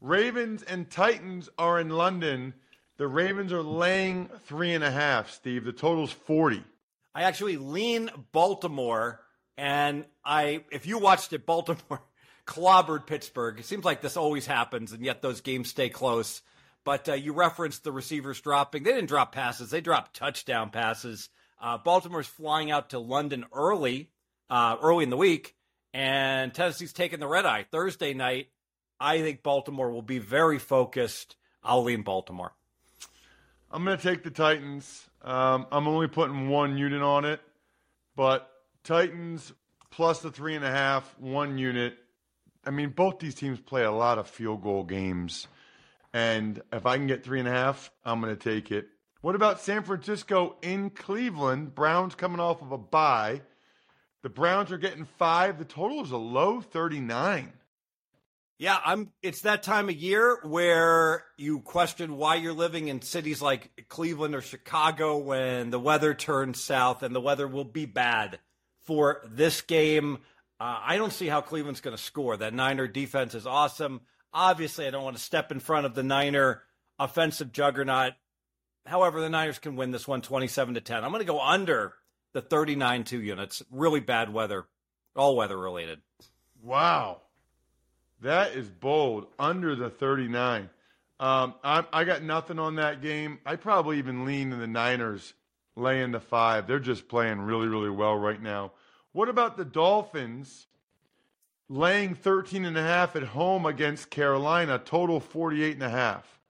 Ravens 0.00 0.64
and 0.64 0.90
Titans 0.90 1.48
are 1.56 1.78
in 1.78 1.88
London. 1.88 2.52
The 2.96 3.06
Ravens 3.06 3.52
are 3.52 3.62
laying 3.62 4.28
three 4.44 4.74
and 4.74 4.82
a 4.82 4.90
half, 4.90 5.30
Steve. 5.30 5.62
The 5.62 5.72
total's 5.72 6.10
40. 6.10 6.64
I 7.14 7.22
actually 7.22 7.58
lean 7.58 8.10
Baltimore, 8.32 9.20
and 9.56 10.04
I, 10.24 10.64
if 10.72 10.84
you 10.84 10.98
watched 10.98 11.32
it, 11.32 11.46
Baltimore 11.46 12.02
clobbered 12.48 13.06
Pittsburgh. 13.06 13.60
It 13.60 13.66
seems 13.66 13.84
like 13.84 14.00
this 14.00 14.16
always 14.16 14.46
happens, 14.46 14.90
and 14.90 15.04
yet 15.04 15.22
those 15.22 15.42
games 15.42 15.68
stay 15.68 15.90
close. 15.90 16.42
But 16.82 17.08
uh, 17.08 17.12
you 17.12 17.34
referenced 17.34 17.84
the 17.84 17.92
receivers 17.92 18.40
dropping. 18.40 18.82
They 18.82 18.94
didn't 18.94 19.10
drop 19.10 19.30
passes; 19.30 19.70
they 19.70 19.80
dropped 19.80 20.16
touchdown 20.16 20.70
passes. 20.70 21.28
Uh, 21.60 21.78
Baltimore's 21.78 22.26
flying 22.26 22.72
out 22.72 22.90
to 22.90 22.98
London 22.98 23.44
early, 23.52 24.10
uh, 24.52 24.76
early 24.82 25.04
in 25.04 25.10
the 25.10 25.16
week, 25.16 25.56
and 25.94 26.52
Tennessee's 26.52 26.92
taking 26.92 27.18
the 27.18 27.26
red 27.26 27.46
eye 27.46 27.64
Thursday 27.72 28.14
night. 28.14 28.48
I 29.00 29.20
think 29.20 29.42
Baltimore 29.42 29.90
will 29.90 30.02
be 30.02 30.18
very 30.18 30.58
focused. 30.58 31.36
I'll 31.64 31.82
lean 31.82 32.02
Baltimore. 32.02 32.52
I'm 33.70 33.84
going 33.84 33.96
to 33.96 34.02
take 34.02 34.22
the 34.22 34.30
Titans. 34.30 35.08
Um, 35.22 35.66
I'm 35.72 35.88
only 35.88 36.06
putting 36.06 36.48
one 36.48 36.76
unit 36.76 37.02
on 37.02 37.24
it, 37.24 37.40
but 38.14 38.48
Titans 38.84 39.52
plus 39.90 40.20
the 40.20 40.30
three 40.30 40.54
and 40.54 40.64
a 40.64 40.70
half, 40.70 41.18
one 41.18 41.58
unit 41.58 41.96
I 42.64 42.70
mean, 42.70 42.90
both 42.90 43.18
these 43.18 43.34
teams 43.34 43.58
play 43.60 43.82
a 43.82 43.90
lot 43.90 44.18
of 44.18 44.28
field 44.28 44.62
goal 44.62 44.84
games. 44.84 45.48
And 46.12 46.60
if 46.72 46.86
I 46.86 46.96
can 46.96 47.06
get 47.06 47.24
three 47.24 47.40
and 47.40 47.48
a 47.48 47.52
half, 47.52 47.90
I'm 48.04 48.20
going 48.20 48.36
to 48.36 48.40
take 48.40 48.70
it. 48.70 48.88
What 49.20 49.34
about 49.34 49.60
San 49.60 49.82
Francisco 49.82 50.56
in 50.62 50.90
Cleveland? 50.90 51.74
Browns 51.74 52.14
coming 52.14 52.40
off 52.40 52.60
of 52.62 52.72
a 52.72 52.78
bye. 52.78 53.42
The 54.22 54.28
Browns 54.28 54.70
are 54.70 54.78
getting 54.78 55.04
five. 55.04 55.58
The 55.58 55.64
total 55.64 56.02
is 56.02 56.12
a 56.12 56.16
low 56.16 56.60
39. 56.60 57.52
Yeah, 58.58 58.78
I'm 58.84 59.10
it's 59.22 59.40
that 59.40 59.64
time 59.64 59.88
of 59.88 59.96
year 59.96 60.38
where 60.44 61.24
you 61.36 61.58
question 61.60 62.16
why 62.16 62.36
you're 62.36 62.52
living 62.52 62.86
in 62.86 63.02
cities 63.02 63.42
like 63.42 63.88
Cleveland 63.88 64.36
or 64.36 64.40
Chicago 64.40 65.18
when 65.18 65.70
the 65.70 65.80
weather 65.80 66.14
turns 66.14 66.62
south 66.62 67.02
and 67.02 67.12
the 67.12 67.20
weather 67.20 67.48
will 67.48 67.64
be 67.64 67.86
bad 67.86 68.38
for 68.82 69.22
this 69.28 69.62
game. 69.62 70.18
Uh, 70.60 70.78
I 70.80 70.96
don't 70.96 71.12
see 71.12 71.26
how 71.26 71.40
Cleveland's 71.40 71.80
going 71.80 71.96
to 71.96 72.02
score. 72.02 72.36
That 72.36 72.54
Niner 72.54 72.86
defense 72.86 73.34
is 73.34 73.48
awesome. 73.48 74.02
Obviously, 74.32 74.86
I 74.86 74.90
don't 74.90 75.02
want 75.02 75.16
to 75.16 75.22
step 75.22 75.50
in 75.50 75.58
front 75.58 75.86
of 75.86 75.96
the 75.96 76.04
Niner 76.04 76.62
offensive 77.00 77.50
juggernaut. 77.50 78.12
However, 78.86 79.20
the 79.20 79.28
Niners 79.28 79.58
can 79.58 79.74
win 79.74 79.90
this 79.90 80.06
one 80.06 80.22
27 80.22 80.74
to 80.74 80.80
10. 80.80 81.02
I'm 81.02 81.10
going 81.10 81.18
to 81.18 81.26
go 81.26 81.40
under 81.40 81.94
the 82.32 82.40
39 82.40 83.04
two 83.04 83.22
units. 83.22 83.62
Really 83.70 84.00
bad 84.00 84.32
weather, 84.32 84.66
all 85.16 85.36
weather 85.36 85.58
related. 85.58 86.00
Wow. 86.62 87.22
That 88.20 88.52
is 88.52 88.68
bold. 88.68 89.26
Under 89.38 89.74
the 89.74 89.90
39. 89.90 90.70
Um, 91.20 91.54
I, 91.62 91.84
I 91.92 92.04
got 92.04 92.22
nothing 92.22 92.58
on 92.58 92.76
that 92.76 93.02
game. 93.02 93.38
I 93.46 93.56
probably 93.56 93.98
even 93.98 94.24
lean 94.24 94.52
in 94.52 94.58
the 94.58 94.66
Niners 94.66 95.34
laying 95.76 96.12
the 96.12 96.20
five. 96.20 96.66
They're 96.66 96.78
just 96.78 97.08
playing 97.08 97.40
really, 97.40 97.68
really 97.68 97.90
well 97.90 98.16
right 98.16 98.40
now. 98.40 98.72
What 99.12 99.28
about 99.28 99.56
the 99.56 99.64
Dolphins 99.64 100.66
laying 101.68 102.14
13 102.14 102.64
and 102.64 102.76
a 102.76 102.82
half 102.82 103.14
at 103.16 103.22
home 103.22 103.66
against 103.66 104.10
Carolina, 104.10 104.78
total 104.78 105.20
48 105.20 105.74
and 105.74 105.82
a 105.82 105.90
half? 105.90 106.40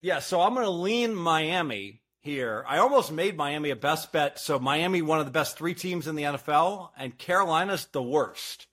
Yeah, 0.00 0.18
so 0.18 0.40
I'm 0.40 0.54
going 0.54 0.66
to 0.66 0.70
lean 0.70 1.14
Miami 1.14 2.01
here. 2.22 2.64
I 2.66 2.78
almost 2.78 3.12
made 3.12 3.36
Miami 3.36 3.70
a 3.70 3.76
best 3.76 4.12
bet. 4.12 4.38
So 4.38 4.58
Miami, 4.58 5.02
one 5.02 5.20
of 5.20 5.26
the 5.26 5.32
best 5.32 5.58
three 5.58 5.74
teams 5.74 6.06
in 6.06 6.14
the 6.14 6.22
NFL, 6.22 6.90
and 6.96 7.18
Carolina's 7.18 7.86
the 7.92 8.02
worst. 8.02 8.66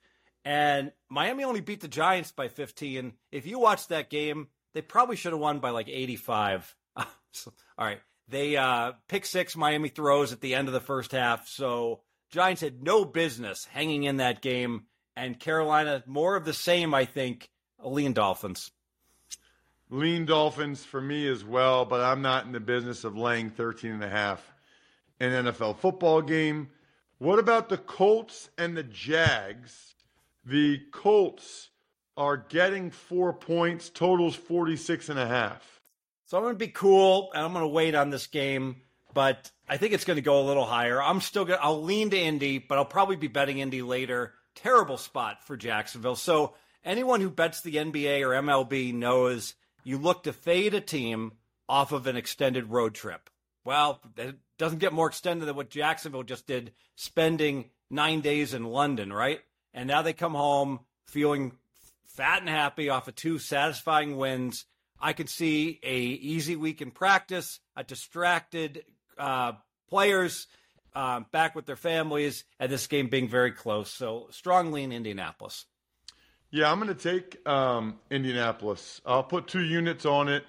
And 0.45 0.91
Miami 1.09 1.43
only 1.43 1.61
beat 1.61 1.81
the 1.81 1.87
Giants 1.87 2.31
by 2.31 2.47
15. 2.47 3.13
If 3.31 3.45
you 3.45 3.59
watch 3.59 3.87
that 3.87 4.09
game, 4.09 4.47
they 4.73 4.81
probably 4.81 5.15
should 5.15 5.33
have 5.33 5.41
won 5.41 5.59
by 5.59 5.71
like 5.71 5.89
85. 5.89 6.75
so, 7.33 7.51
all 7.77 7.85
right. 7.85 7.99
They 8.27 8.55
uh, 8.55 8.93
pick 9.07 9.25
six 9.25 9.57
Miami 9.57 9.89
throws 9.89 10.31
at 10.31 10.39
the 10.39 10.53
end 10.53 10.67
of 10.67 10.73
the 10.73 10.79
first 10.79 11.11
half. 11.11 11.47
So 11.47 12.01
Giants 12.31 12.61
had 12.61 12.83
no 12.83 13.03
business 13.03 13.65
hanging 13.65 14.03
in 14.03 14.17
that 14.17 14.41
game. 14.41 14.83
And 15.15 15.39
Carolina, 15.39 16.03
more 16.05 16.35
of 16.35 16.45
the 16.45 16.53
same, 16.53 16.93
I 16.93 17.05
think. 17.05 17.49
Lean 17.83 18.13
Dolphins. 18.13 18.71
Lean 19.89 20.25
Dolphins 20.25 20.85
for 20.85 21.01
me 21.01 21.27
as 21.27 21.43
well, 21.43 21.83
but 21.83 22.01
I'm 22.01 22.21
not 22.21 22.45
in 22.45 22.51
the 22.51 22.59
business 22.59 23.03
of 23.03 23.17
laying 23.17 23.49
13 23.49 23.91
and 23.91 24.03
a 24.03 24.09
half 24.09 24.53
in 25.19 25.31
an 25.31 25.47
NFL 25.47 25.77
football 25.77 26.21
game. 26.21 26.69
What 27.17 27.39
about 27.39 27.69
the 27.69 27.77
Colts 27.77 28.49
and 28.57 28.77
the 28.77 28.83
Jags? 28.83 29.95
The 30.45 30.79
Colts 30.91 31.69
are 32.15 32.37
getting 32.37 32.91
four 32.91 33.33
points, 33.33 33.89
totals 33.89 34.35
46 34.35 35.09
and 35.09 35.19
a 35.19 35.27
half. 35.27 35.81
So 36.25 36.37
I'm 36.37 36.43
going 36.43 36.55
to 36.55 36.59
be 36.59 36.71
cool 36.71 37.31
and 37.33 37.43
I'm 37.43 37.53
going 37.53 37.63
to 37.63 37.67
wait 37.67 37.95
on 37.95 38.11
this 38.11 38.27
game, 38.27 38.81
but 39.15 39.49
I 39.67 39.77
think 39.77 39.93
it's 39.93 40.05
going 40.05 40.17
to 40.17 40.21
go 40.21 40.39
a 40.39 40.45
little 40.45 40.65
higher. 40.65 41.01
I'm 41.01 41.21
still 41.21 41.45
going 41.45 41.57
to, 41.57 41.65
I'll 41.65 41.81
lean 41.81 42.11
to 42.11 42.19
Indy, 42.19 42.59
but 42.59 42.77
I'll 42.77 42.85
probably 42.85 43.15
be 43.15 43.27
betting 43.27 43.57
Indy 43.57 43.81
later. 43.81 44.33
Terrible 44.53 44.97
spot 44.97 45.47
for 45.47 45.57
Jacksonville. 45.57 46.15
So 46.15 46.53
anyone 46.85 47.21
who 47.21 47.31
bets 47.31 47.61
the 47.61 47.75
NBA 47.75 48.21
or 48.21 48.39
MLB 48.39 48.93
knows 48.93 49.55
you 49.89 49.97
look 49.97 50.21
to 50.21 50.31
fade 50.31 50.75
a 50.75 50.81
team 50.81 51.31
off 51.67 51.91
of 51.91 52.05
an 52.05 52.15
extended 52.15 52.69
road 52.69 52.93
trip. 52.93 53.27
Well, 53.65 53.99
it 54.17 54.35
doesn't 54.59 54.77
get 54.77 54.93
more 54.93 55.07
extended 55.07 55.47
than 55.47 55.55
what 55.55 55.71
Jacksonville 55.71 56.21
just 56.21 56.45
did, 56.45 56.73
spending 56.95 57.71
nine 57.89 58.21
days 58.21 58.53
in 58.53 58.65
London, 58.65 59.11
right? 59.11 59.39
And 59.73 59.87
now 59.87 60.03
they 60.03 60.13
come 60.13 60.35
home 60.35 60.81
feeling 61.07 61.53
fat 62.05 62.41
and 62.41 62.49
happy 62.49 62.89
off 62.89 63.07
of 63.07 63.15
two 63.15 63.39
satisfying 63.39 64.15
wins. 64.15 64.65
I 65.01 65.13
could 65.13 65.27
see 65.27 65.79
a 65.81 65.97
easy 65.97 66.55
week 66.55 66.83
in 66.83 66.91
practice, 66.91 67.59
a 67.75 67.83
distracted 67.83 68.83
uh, 69.17 69.53
players 69.89 70.45
uh, 70.95 71.21
back 71.31 71.55
with 71.55 71.65
their 71.65 71.75
families, 71.75 72.43
and 72.59 72.71
this 72.71 72.85
game 72.85 73.07
being 73.07 73.27
very 73.27 73.53
close. 73.53 73.91
So 73.91 74.27
strongly 74.29 74.83
in 74.83 74.91
Indianapolis. 74.91 75.65
Yeah, 76.51 76.71
I'm 76.71 76.79
going 76.79 76.95
to 76.95 76.95
take 76.95 77.47
um, 77.47 77.99
Indianapolis. 78.09 79.01
I'll 79.05 79.23
put 79.23 79.47
two 79.47 79.63
units 79.63 80.05
on 80.05 80.29
it. 80.29 80.43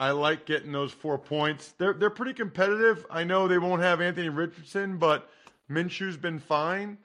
I 0.00 0.10
like 0.10 0.46
getting 0.46 0.72
those 0.72 0.92
four 0.92 1.18
points. 1.18 1.72
They're 1.78 1.92
they're 1.92 2.10
pretty 2.10 2.34
competitive. 2.34 3.06
I 3.08 3.22
know 3.22 3.46
they 3.46 3.58
won't 3.58 3.82
have 3.82 4.00
Anthony 4.00 4.28
Richardson, 4.28 4.98
but 4.98 5.30
Minshew's 5.70 6.16
been 6.16 6.40
fine. 6.40 6.98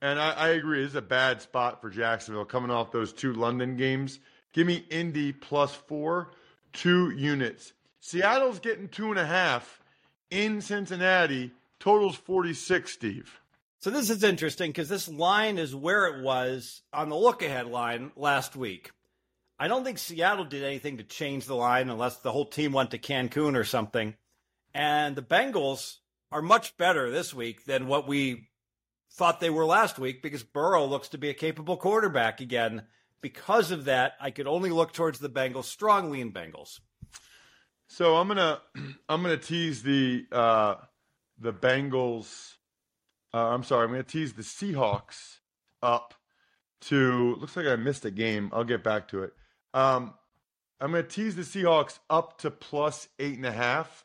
And 0.00 0.18
I, 0.18 0.32
I 0.32 0.48
agree, 0.48 0.82
it's 0.82 0.96
a 0.96 1.02
bad 1.02 1.40
spot 1.40 1.80
for 1.80 1.88
Jacksonville 1.88 2.44
coming 2.44 2.72
off 2.72 2.90
those 2.90 3.12
two 3.12 3.32
London 3.32 3.76
games. 3.76 4.18
Give 4.52 4.66
me 4.66 4.84
Indy 4.90 5.32
plus 5.32 5.72
four, 5.72 6.32
two 6.72 7.10
units. 7.10 7.72
Seattle's 8.00 8.58
getting 8.58 8.88
two 8.88 9.10
and 9.10 9.18
a 9.18 9.24
half 9.24 9.80
in 10.28 10.60
Cincinnati. 10.60 11.52
Totals 11.78 12.16
46, 12.16 12.92
Steve. 12.92 13.41
So 13.82 13.90
this 13.90 14.10
is 14.10 14.22
interesting 14.22 14.70
because 14.70 14.88
this 14.88 15.08
line 15.08 15.58
is 15.58 15.74
where 15.74 16.06
it 16.06 16.22
was 16.22 16.82
on 16.92 17.08
the 17.08 17.16
look 17.16 17.42
ahead 17.42 17.66
line 17.66 18.12
last 18.14 18.54
week. 18.54 18.92
I 19.58 19.66
don't 19.66 19.82
think 19.82 19.98
Seattle 19.98 20.44
did 20.44 20.62
anything 20.62 20.98
to 20.98 21.02
change 21.02 21.46
the 21.46 21.56
line 21.56 21.88
unless 21.88 22.18
the 22.18 22.30
whole 22.30 22.46
team 22.46 22.72
went 22.72 22.92
to 22.92 22.98
Cancun 22.98 23.56
or 23.56 23.64
something. 23.64 24.14
And 24.72 25.16
the 25.16 25.22
Bengals 25.22 25.96
are 26.30 26.42
much 26.42 26.76
better 26.76 27.10
this 27.10 27.34
week 27.34 27.64
than 27.64 27.88
what 27.88 28.06
we 28.06 28.50
thought 29.14 29.40
they 29.40 29.50
were 29.50 29.66
last 29.66 29.98
week 29.98 30.22
because 30.22 30.44
Burrow 30.44 30.86
looks 30.86 31.08
to 31.08 31.18
be 31.18 31.30
a 31.30 31.34
capable 31.34 31.76
quarterback 31.76 32.40
again. 32.40 32.84
Because 33.20 33.72
of 33.72 33.86
that, 33.86 34.12
I 34.20 34.30
could 34.30 34.46
only 34.46 34.70
look 34.70 34.92
towards 34.92 35.18
the 35.18 35.28
Bengals, 35.28 35.64
strongly 35.64 36.20
in 36.20 36.32
Bengals. 36.32 36.78
So 37.88 38.14
I'm 38.14 38.28
gonna 38.28 38.60
I'm 39.08 39.22
gonna 39.22 39.36
tease 39.38 39.82
the 39.82 40.24
uh, 40.30 40.76
the 41.40 41.52
Bengals. 41.52 42.58
Uh, 43.34 43.48
I'm 43.48 43.62
sorry, 43.62 43.84
I'm 43.84 43.90
gonna 43.90 44.02
tease 44.02 44.32
the 44.32 44.42
Seahawks 44.42 45.38
up 45.82 46.14
to. 46.82 47.36
Looks 47.36 47.56
like 47.56 47.66
I 47.66 47.76
missed 47.76 48.04
a 48.04 48.10
game. 48.10 48.50
I'll 48.52 48.64
get 48.64 48.84
back 48.84 49.08
to 49.08 49.22
it. 49.22 49.32
Um, 49.74 50.14
I'm 50.80 50.90
gonna 50.90 51.02
tease 51.02 51.36
the 51.36 51.42
Seahawks 51.42 51.98
up 52.10 52.38
to 52.38 52.50
plus 52.50 53.08
eight 53.18 53.36
and 53.36 53.46
a 53.46 53.52
half 53.52 54.04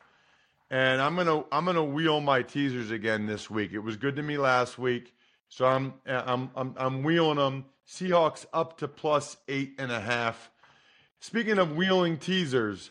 and 0.70 1.00
I'm 1.00 1.16
gonna 1.16 1.44
I'm 1.50 1.64
gonna 1.64 1.84
wheel 1.84 2.20
my 2.20 2.42
teasers 2.42 2.90
again 2.90 3.26
this 3.26 3.50
week. 3.50 3.72
It 3.72 3.78
was 3.78 3.96
good 3.96 4.16
to 4.16 4.22
me 4.22 4.36
last 4.38 4.78
week, 4.78 5.14
so 5.48 5.66
I'm 5.66 5.94
I'm 6.06 6.50
I'm, 6.54 6.74
I'm 6.76 7.02
wheeling 7.02 7.36
them. 7.38 7.66
Seahawks 7.86 8.44
up 8.52 8.78
to 8.78 8.88
plus 8.88 9.38
eight 9.48 9.74
and 9.78 9.90
a 9.90 10.00
half. 10.00 10.50
Speaking 11.20 11.58
of 11.58 11.74
wheeling 11.74 12.18
teasers, 12.18 12.90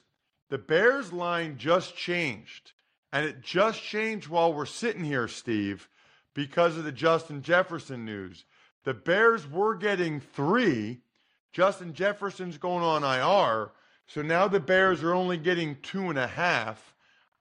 the 0.50 0.58
Bears 0.58 1.14
line 1.14 1.58
just 1.58 1.96
changed, 1.96 2.74
and 3.14 3.26
it 3.26 3.42
just 3.42 3.82
changed 3.82 4.28
while 4.28 4.54
we're 4.54 4.66
sitting 4.66 5.04
here, 5.04 5.28
Steve, 5.28 5.88
because 6.38 6.78
of 6.78 6.84
the 6.84 6.92
Justin 6.92 7.42
Jefferson 7.42 8.06
news. 8.06 8.46
The 8.84 8.94
Bears 8.94 9.50
were 9.50 9.74
getting 9.74 10.20
three. 10.20 11.00
Justin 11.52 11.94
Jefferson's 11.94 12.60
going 12.60 12.84
on 12.84 13.04
IR, 13.04 13.72
so 14.06 14.22
now 14.22 14.48
the 14.48 14.60
Bears 14.60 15.02
are 15.02 15.16
only 15.16 15.38
getting 15.38 15.78
two 15.82 16.12
and 16.12 16.20
a 16.20 16.28
half. 16.28 16.94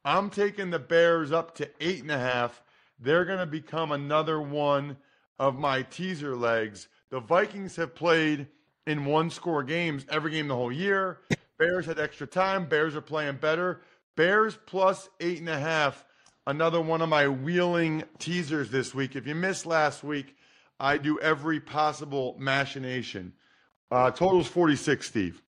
I'm 0.03 0.31
taking 0.31 0.71
the 0.71 0.79
Bears 0.79 1.31
up 1.31 1.55
to 1.57 1.69
eight 1.79 2.01
and 2.01 2.11
a 2.11 2.19
half. 2.19 2.63
They're 2.99 3.27
going 3.27 3.39
to 3.39 3.45
become 3.45 3.93
another 3.93 4.41
one 4.41 4.97
of 5.39 5.59
my 5.59 5.83
teaser 5.83 6.35
legs. 6.35 6.89
The 7.11 7.21
Vikings 7.21 7.77
have 7.77 7.95
played 7.95 8.47
in 8.87 9.05
one 9.05 9.29
score 9.29 9.63
games 9.63 10.07
every 10.09 10.31
game 10.31 10.49
the 10.49 10.57
whole 10.57 10.73
year. 10.73 11.19
Bears 11.59 11.85
had 11.85 12.01
extra 12.01 12.27
time. 12.27 12.67
Bears 12.67 12.97
are 12.97 13.03
playing 13.03 13.37
better. 13.37 13.83
Bears 14.17 14.57
plus 14.65 15.11
eight 15.21 15.41
and 15.41 15.51
a 15.51 15.59
half. 15.59 16.07
Another 16.49 16.81
one 16.81 17.03
of 17.03 17.09
my 17.09 17.27
wheeling 17.27 18.05
teasers 18.21 18.71
this 18.71 18.95
week. 18.95 19.17
If 19.17 19.27
you 19.27 19.35
missed 19.35 19.67
last 19.67 20.05
week, 20.05 20.37
I 20.79 20.97
do 20.97 21.19
every 21.19 21.59
possible 21.59 22.37
machination. 22.39 23.33
Uh, 23.91 24.13
totals 24.13 24.47
46, 24.47 25.09
Steve. 25.09 25.43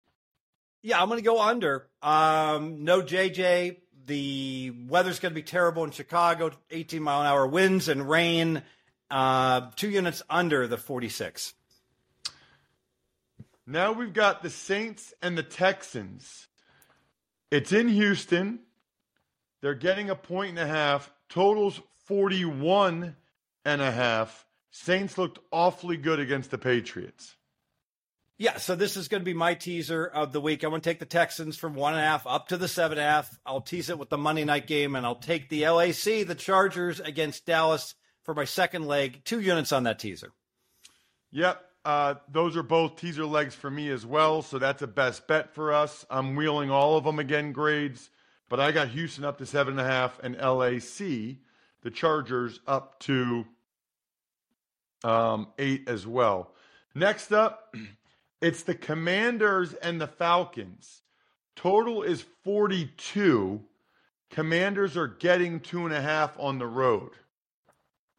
Yeah, 0.81 0.99
I'm 0.99 1.07
going 1.07 1.19
to 1.19 1.23
go 1.23 1.39
under. 1.39 1.87
Um, 2.01 2.83
no 2.83 3.03
JJ, 3.03 3.77
the 4.07 4.73
weather's 4.87 5.19
going 5.19 5.33
to 5.33 5.35
be 5.35 5.43
terrible 5.43 5.83
in 5.83 5.91
Chicago 5.91 6.49
18 6.71 7.03
mile 7.03 7.21
an 7.21 7.27
hour 7.27 7.45
winds 7.45 7.89
and 7.89 8.09
rain, 8.09 8.63
uh, 9.11 9.69
two 9.75 9.91
units 9.91 10.23
under 10.31 10.65
the 10.65 10.77
46. 10.77 11.53
Now 13.67 13.91
we've 13.91 14.13
got 14.13 14.41
the 14.41 14.49
Saints 14.49 15.13
and 15.21 15.37
the 15.37 15.43
Texans. 15.43 16.47
It's 17.51 17.71
in 17.71 17.87
Houston. 17.87 18.61
They're 19.61 19.73
getting 19.73 20.09
a 20.09 20.15
point 20.15 20.51
and 20.51 20.59
a 20.59 20.67
half. 20.67 21.11
Totals 21.29 21.81
41 22.05 23.15
and 23.65 23.81
a 23.81 23.91
half. 23.91 24.45
Saints 24.71 25.17
looked 25.17 25.39
awfully 25.51 25.97
good 25.97 26.19
against 26.19 26.51
the 26.51 26.57
Patriots. 26.57 27.35
Yeah, 28.39 28.57
so 28.57 28.75
this 28.75 28.95
is 28.95 29.07
going 29.07 29.21
to 29.21 29.25
be 29.25 29.33
my 29.33 29.55
teaser 29.55 30.05
of 30.05 30.31
the 30.31 30.39
week. 30.39 30.63
I'm 30.63 30.69
going 30.69 30.81
to 30.81 30.89
take 30.89 30.99
the 30.99 31.05
Texans 31.05 31.57
from 31.57 31.73
one 31.73 31.93
and 31.93 32.01
a 32.01 32.05
half 32.05 32.27
up 32.27 32.49
to 32.49 32.57
the 32.57 32.67
seven 32.67 32.99
and 32.99 33.07
a 33.07 33.09
half. 33.09 33.39
I'll 33.47 33.61
tease 33.61 33.89
it 33.89 33.97
with 33.97 34.09
the 34.09 34.17
Monday 34.17 34.45
night 34.45 34.67
game, 34.67 34.95
and 34.95 35.07
I'll 35.07 35.15
take 35.15 35.49
the 35.49 35.67
LAC, 35.67 36.27
the 36.27 36.35
Chargers 36.37 36.99
against 36.99 37.47
Dallas 37.47 37.95
for 38.23 38.35
my 38.35 38.45
second 38.45 38.85
leg. 38.85 39.23
Two 39.25 39.39
units 39.39 39.71
on 39.71 39.83
that 39.83 39.97
teaser. 39.97 40.33
Yep. 41.31 41.63
Uh, 41.83 42.15
those 42.29 42.55
are 42.55 42.63
both 42.63 42.97
teaser 42.97 43.25
legs 43.25 43.55
for 43.55 43.71
me 43.71 43.89
as 43.89 44.05
well, 44.05 44.43
so 44.43 44.59
that's 44.59 44.83
a 44.83 44.87
best 44.87 45.25
bet 45.27 45.55
for 45.55 45.73
us. 45.73 46.05
I'm 46.09 46.35
wheeling 46.35 46.69
all 46.69 46.97
of 46.97 47.05
them 47.05 47.17
again 47.17 47.53
grades, 47.53 48.09
but 48.49 48.59
I 48.59 48.71
got 48.71 48.89
Houston 48.89 49.23
up 49.23 49.37
to 49.39 49.45
seven 49.45 49.77
and 49.79 49.87
a 49.87 49.91
half 49.91 50.19
and 50.23 50.35
LAC, 50.35 51.37
the 51.81 51.91
Chargers, 51.91 52.59
up 52.67 52.99
to 53.01 53.45
um, 55.03 55.47
eight 55.57 55.87
as 55.87 56.07
well. 56.07 56.53
Next 56.95 57.31
up, 57.31 57.75
it's 58.41 58.63
the 58.63 58.75
Commanders 58.75 59.73
and 59.73 59.99
the 59.99 60.07
Falcons. 60.07 61.01
Total 61.55 62.03
is 62.03 62.23
42. 62.43 63.61
Commanders 64.29 64.97
are 64.97 65.07
getting 65.07 65.59
two 65.59 65.85
and 65.85 65.93
a 65.93 66.01
half 66.01 66.37
on 66.39 66.59
the 66.59 66.67
road. 66.67 67.11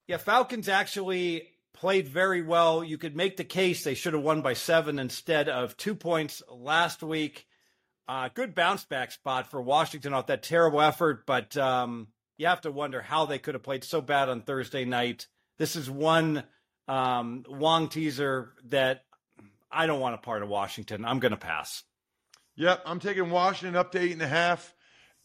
Yeah, 0.07 0.17
Falcons 0.17 0.69
actually 0.69 1.49
played 1.75 2.09
very 2.09 2.43
well. 2.43 2.83
You 2.83 2.99
could 2.99 3.15
make 3.15 3.37
the 3.37 3.45
case 3.45 3.85
they 3.85 3.95
should 3.95 4.15
have 4.15 4.23
won 4.23 4.43
by 4.43 4.55
seven 4.55 4.99
instead 4.99 5.49
of 5.49 5.77
two 5.77 5.95
points 5.95 6.43
last 6.51 7.03
week. 7.03 7.47
Uh, 8.09 8.31
good 8.33 8.55
bounce 8.55 8.87
back 8.87 9.13
spot 9.13 9.51
for 9.51 9.61
Washington 9.61 10.15
off 10.15 10.29
that 10.29 10.43
terrible 10.43 10.81
effort, 10.81 11.27
but 11.27 11.55
um, 11.59 12.09
you 12.39 12.47
have 12.47 12.63
to 12.63 12.73
wonder 12.73 13.03
how 13.03 13.27
they 13.27 13.39
could 13.39 13.55
have 13.55 13.63
played 13.63 13.85
so 13.85 14.01
bad 14.01 14.31
on 14.31 14.41
Thursday 14.41 14.87
night. 14.87 15.27
This 15.59 15.77
is 15.77 15.91
one 15.91 16.45
um, 16.89 17.45
Wong 17.47 17.89
teaser 17.89 18.53
that 18.69 19.03
I 19.71 19.87
don't 19.87 20.01
want 20.01 20.15
a 20.15 20.19
part 20.19 20.43
of 20.43 20.49
Washington. 20.49 21.05
I'm 21.05 21.19
going 21.19 21.33
to 21.33 21.37
pass. 21.37 21.83
Yep, 22.57 22.83
I'm 22.87 22.99
taking 22.99 23.29
Washington 23.29 23.77
up 23.77 23.93
to 23.93 24.01
eight 24.01 24.13
and 24.13 24.23
a 24.23 24.29
half 24.29 24.75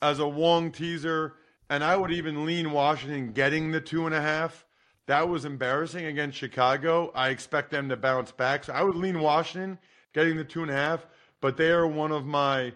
as 0.01 0.19
a 0.19 0.27
Wong 0.27 0.71
teaser, 0.71 1.35
and 1.69 1.85
I 1.85 1.95
would 1.95 2.11
even 2.11 2.45
lean 2.45 2.71
Washington 2.71 3.31
getting 3.31 3.71
the 3.71 3.79
two 3.79 4.05
and 4.05 4.13
a 4.13 4.21
half. 4.21 4.65
That 5.07 5.29
was 5.29 5.45
embarrassing 5.45 6.05
against 6.05 6.37
Chicago. 6.37 7.11
I 7.15 7.29
expect 7.29 7.71
them 7.71 7.87
to 7.89 7.97
bounce 7.97 8.31
back. 8.33 8.65
So 8.65 8.73
I 8.73 8.83
would 8.83 8.95
lean 8.95 9.21
Washington 9.21 9.79
getting 10.13 10.35
the 10.35 10.43
two 10.43 10.61
and 10.61 10.71
a 10.71 10.75
half, 10.75 11.07
but 11.43 11.57
they 11.57 11.71
are 11.71 11.85
one 11.85 12.13
of 12.13 12.25
my 12.25 12.71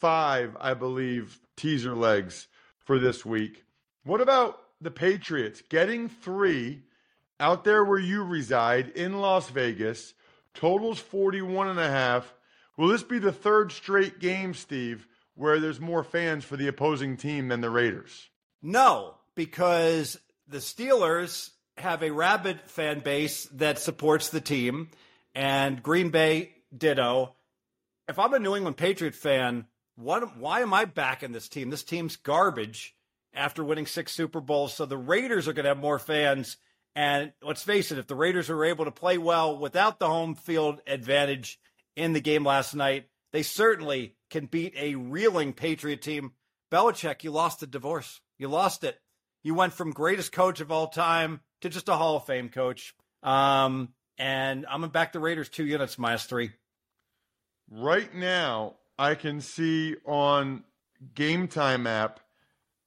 five, 0.00 0.56
I 0.60 0.74
believe, 0.74 1.38
teaser 1.56 1.94
legs 1.94 2.48
for 2.80 2.98
this 2.98 3.24
week. 3.24 3.64
What 4.02 4.20
about 4.20 4.58
the 4.80 4.90
Patriots 4.90 5.62
getting 5.68 6.08
three 6.08 6.82
out 7.38 7.62
there 7.62 7.84
where 7.84 8.00
you 8.00 8.24
reside 8.24 8.88
in 8.88 9.20
Las 9.20 9.50
Vegas? 9.50 10.14
Totals 10.52 10.98
41 10.98 11.68
and 11.68 11.78
a 11.78 11.88
half. 11.88 12.34
Will 12.76 12.88
this 12.88 13.04
be 13.04 13.20
the 13.20 13.30
third 13.30 13.70
straight 13.70 14.18
game, 14.18 14.52
Steve, 14.52 15.06
where 15.36 15.60
there's 15.60 15.78
more 15.78 16.02
fans 16.02 16.44
for 16.44 16.56
the 16.56 16.66
opposing 16.66 17.16
team 17.16 17.46
than 17.46 17.60
the 17.60 17.70
Raiders? 17.70 18.30
No, 18.60 19.14
because 19.36 20.18
the 20.48 20.58
Steelers 20.58 21.50
have 21.76 22.02
a 22.02 22.10
rabid 22.10 22.62
fan 22.62 22.98
base 22.98 23.44
that 23.52 23.78
supports 23.78 24.30
the 24.30 24.40
team, 24.40 24.90
and 25.36 25.80
Green 25.84 26.10
Bay 26.10 26.54
ditto. 26.76 27.36
If 28.08 28.18
I'm 28.18 28.32
a 28.32 28.38
New 28.38 28.56
England 28.56 28.78
Patriot 28.78 29.14
fan, 29.14 29.66
what, 29.96 30.38
why 30.38 30.60
am 30.62 30.72
I 30.72 30.86
backing 30.86 31.32
this 31.32 31.48
team? 31.48 31.68
This 31.68 31.84
team's 31.84 32.16
garbage 32.16 32.96
after 33.34 33.62
winning 33.62 33.86
six 33.86 34.12
Super 34.12 34.40
Bowls. 34.40 34.72
So 34.72 34.86
the 34.86 34.96
Raiders 34.96 35.46
are 35.46 35.52
going 35.52 35.64
to 35.64 35.70
have 35.70 35.78
more 35.78 35.98
fans. 35.98 36.56
And 36.96 37.32
let's 37.42 37.62
face 37.62 37.92
it, 37.92 37.98
if 37.98 38.06
the 38.06 38.14
Raiders 38.14 38.48
are 38.48 38.64
able 38.64 38.86
to 38.86 38.90
play 38.90 39.18
well 39.18 39.58
without 39.58 39.98
the 39.98 40.06
home 40.06 40.34
field 40.34 40.80
advantage 40.86 41.60
in 41.96 42.14
the 42.14 42.20
game 42.20 42.44
last 42.44 42.74
night, 42.74 43.08
they 43.32 43.42
certainly 43.42 44.16
can 44.30 44.46
beat 44.46 44.72
a 44.78 44.94
reeling 44.94 45.52
Patriot 45.52 46.00
team. 46.00 46.32
Belichick, 46.72 47.24
you 47.24 47.30
lost 47.30 47.60
the 47.60 47.66
divorce. 47.66 48.22
You 48.38 48.48
lost 48.48 48.84
it. 48.84 48.98
You 49.42 49.54
went 49.54 49.74
from 49.74 49.90
greatest 49.90 50.32
coach 50.32 50.60
of 50.60 50.72
all 50.72 50.86
time 50.86 51.40
to 51.60 51.68
just 51.68 51.90
a 51.90 51.94
Hall 51.94 52.16
of 52.16 52.24
Fame 52.24 52.48
coach. 52.48 52.94
Um, 53.22 53.90
and 54.16 54.64
I'm 54.66 54.80
gonna 54.80 54.92
back 54.92 55.12
the 55.12 55.20
Raiders 55.20 55.50
two 55.50 55.66
units 55.66 55.98
minus 55.98 56.24
three. 56.24 56.52
Right 57.70 58.14
now, 58.14 58.76
I 58.98 59.14
can 59.14 59.42
see 59.42 59.96
on 60.06 60.64
Game 61.14 61.48
Time 61.48 61.86
app 61.86 62.20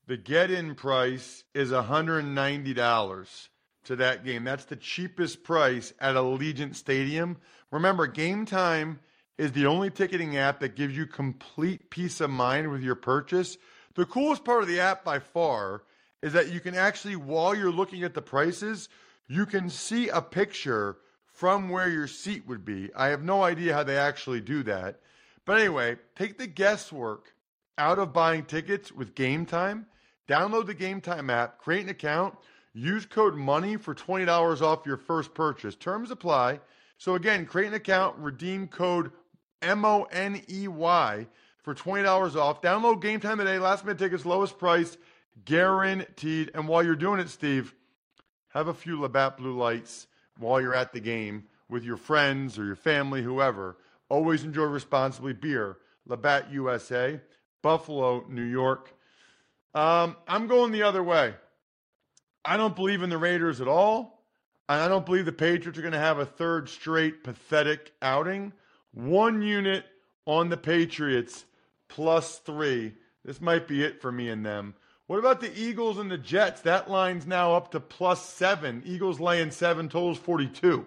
the 0.07 0.17
get-in 0.17 0.73
price 0.73 1.43
is 1.53 1.71
$190 1.71 3.47
to 3.83 3.95
that 3.95 4.25
game. 4.25 4.43
That's 4.43 4.65
the 4.65 4.75
cheapest 4.75 5.43
price 5.43 5.93
at 5.99 6.15
Allegiant 6.15 6.75
Stadium. 6.75 7.37
Remember, 7.69 8.07
Game 8.07 8.45
Time 8.45 8.99
is 9.37 9.51
the 9.51 9.67
only 9.67 9.91
ticketing 9.91 10.35
app 10.37 10.59
that 10.61 10.75
gives 10.75 10.97
you 10.97 11.05
complete 11.05 11.91
peace 11.91 12.19
of 12.19 12.31
mind 12.31 12.71
with 12.71 12.81
your 12.81 12.95
purchase. 12.95 13.57
The 13.93 14.05
coolest 14.05 14.43
part 14.43 14.63
of 14.63 14.67
the 14.67 14.79
app 14.79 15.03
by 15.03 15.19
far 15.19 15.83
is 16.23 16.33
that 16.33 16.51
you 16.51 16.59
can 16.59 16.73
actually, 16.73 17.15
while 17.15 17.53
you're 17.53 17.71
looking 17.71 18.03
at 18.03 18.15
the 18.15 18.21
prices, 18.21 18.89
you 19.27 19.45
can 19.45 19.69
see 19.69 20.09
a 20.09 20.21
picture 20.21 20.97
from 21.41 21.69
where 21.69 21.89
your 21.89 22.05
seat 22.05 22.47
would 22.47 22.63
be. 22.63 22.91
I 22.95 23.07
have 23.07 23.23
no 23.23 23.41
idea 23.41 23.73
how 23.73 23.81
they 23.81 23.97
actually 23.97 24.41
do 24.41 24.61
that. 24.61 24.99
But 25.43 25.59
anyway, 25.59 25.97
take 26.15 26.37
the 26.37 26.45
guesswork 26.45 27.33
out 27.79 27.97
of 27.97 28.13
buying 28.13 28.45
tickets 28.45 28.91
with 28.91 29.15
Game 29.15 29.47
Time. 29.47 29.87
Download 30.27 30.67
the 30.67 30.75
Game 30.75 31.01
Time 31.01 31.31
app, 31.31 31.57
create 31.57 31.81
an 31.81 31.89
account, 31.89 32.35
use 32.75 33.07
code 33.07 33.33
MONEY 33.33 33.77
for 33.77 33.95
$20 33.95 34.61
off 34.61 34.85
your 34.85 34.97
first 34.97 35.33
purchase. 35.33 35.73
Terms 35.73 36.11
apply. 36.11 36.59
So 36.99 37.15
again, 37.15 37.47
create 37.47 37.69
an 37.69 37.73
account, 37.73 38.19
redeem 38.19 38.67
code 38.67 39.09
M 39.63 39.83
O 39.83 40.03
N 40.11 40.43
E 40.47 40.67
Y 40.67 41.25
for 41.63 41.73
$20 41.73 42.35
off. 42.35 42.61
Download 42.61 43.01
Game 43.01 43.19
Time 43.19 43.39
today. 43.39 43.57
Last 43.57 43.83
minute 43.83 43.97
tickets, 43.97 44.27
lowest 44.27 44.59
price 44.59 44.95
guaranteed. 45.43 46.51
And 46.53 46.67
while 46.67 46.83
you're 46.83 46.95
doing 46.95 47.19
it, 47.19 47.29
Steve, 47.29 47.73
have 48.49 48.67
a 48.67 48.75
few 48.75 49.01
Labatt 49.01 49.37
Blue 49.37 49.57
Lights 49.57 50.05
while 50.37 50.61
you're 50.61 50.75
at 50.75 50.93
the 50.93 50.99
game 50.99 51.45
with 51.69 51.83
your 51.83 51.97
friends 51.97 52.59
or 52.59 52.65
your 52.65 52.75
family, 52.75 53.21
whoever. 53.21 53.77
Always 54.09 54.43
enjoy 54.43 54.65
responsibly. 54.65 55.33
Beer, 55.33 55.77
Labatt 56.05 56.51
USA, 56.51 57.21
Buffalo, 57.61 58.25
New 58.29 58.43
York. 58.43 58.93
Um, 59.73 60.17
I'm 60.27 60.47
going 60.47 60.71
the 60.71 60.83
other 60.83 61.03
way. 61.03 61.33
I 62.43 62.57
don't 62.57 62.75
believe 62.75 63.03
in 63.03 63.09
the 63.09 63.17
Raiders 63.17 63.61
at 63.61 63.67
all. 63.67 64.21
And 64.67 64.79
I 64.79 64.87
don't 64.87 65.05
believe 65.05 65.25
the 65.25 65.31
Patriots 65.31 65.77
are 65.77 65.81
going 65.81 65.91
to 65.93 65.99
have 65.99 66.19
a 66.19 66.25
third 66.25 66.69
straight 66.69 67.23
pathetic 67.23 67.91
outing. 68.01 68.53
One 68.93 69.41
unit 69.41 69.85
on 70.25 70.49
the 70.49 70.57
Patriots 70.57 71.45
plus 71.89 72.37
three. 72.39 72.93
This 73.25 73.41
might 73.41 73.67
be 73.67 73.83
it 73.83 74.01
for 74.01 74.11
me 74.11 74.29
and 74.29 74.45
them. 74.45 74.75
What 75.11 75.19
about 75.19 75.41
the 75.41 75.53
Eagles 75.59 75.97
and 75.97 76.09
the 76.09 76.17
Jets? 76.17 76.61
That 76.61 76.89
line's 76.89 77.27
now 77.27 77.55
up 77.55 77.71
to 77.71 77.81
plus 77.81 78.25
seven. 78.29 78.81
Eagles 78.85 79.19
laying 79.19 79.51
seven, 79.51 79.89
totals 79.89 80.17
42. 80.17 80.85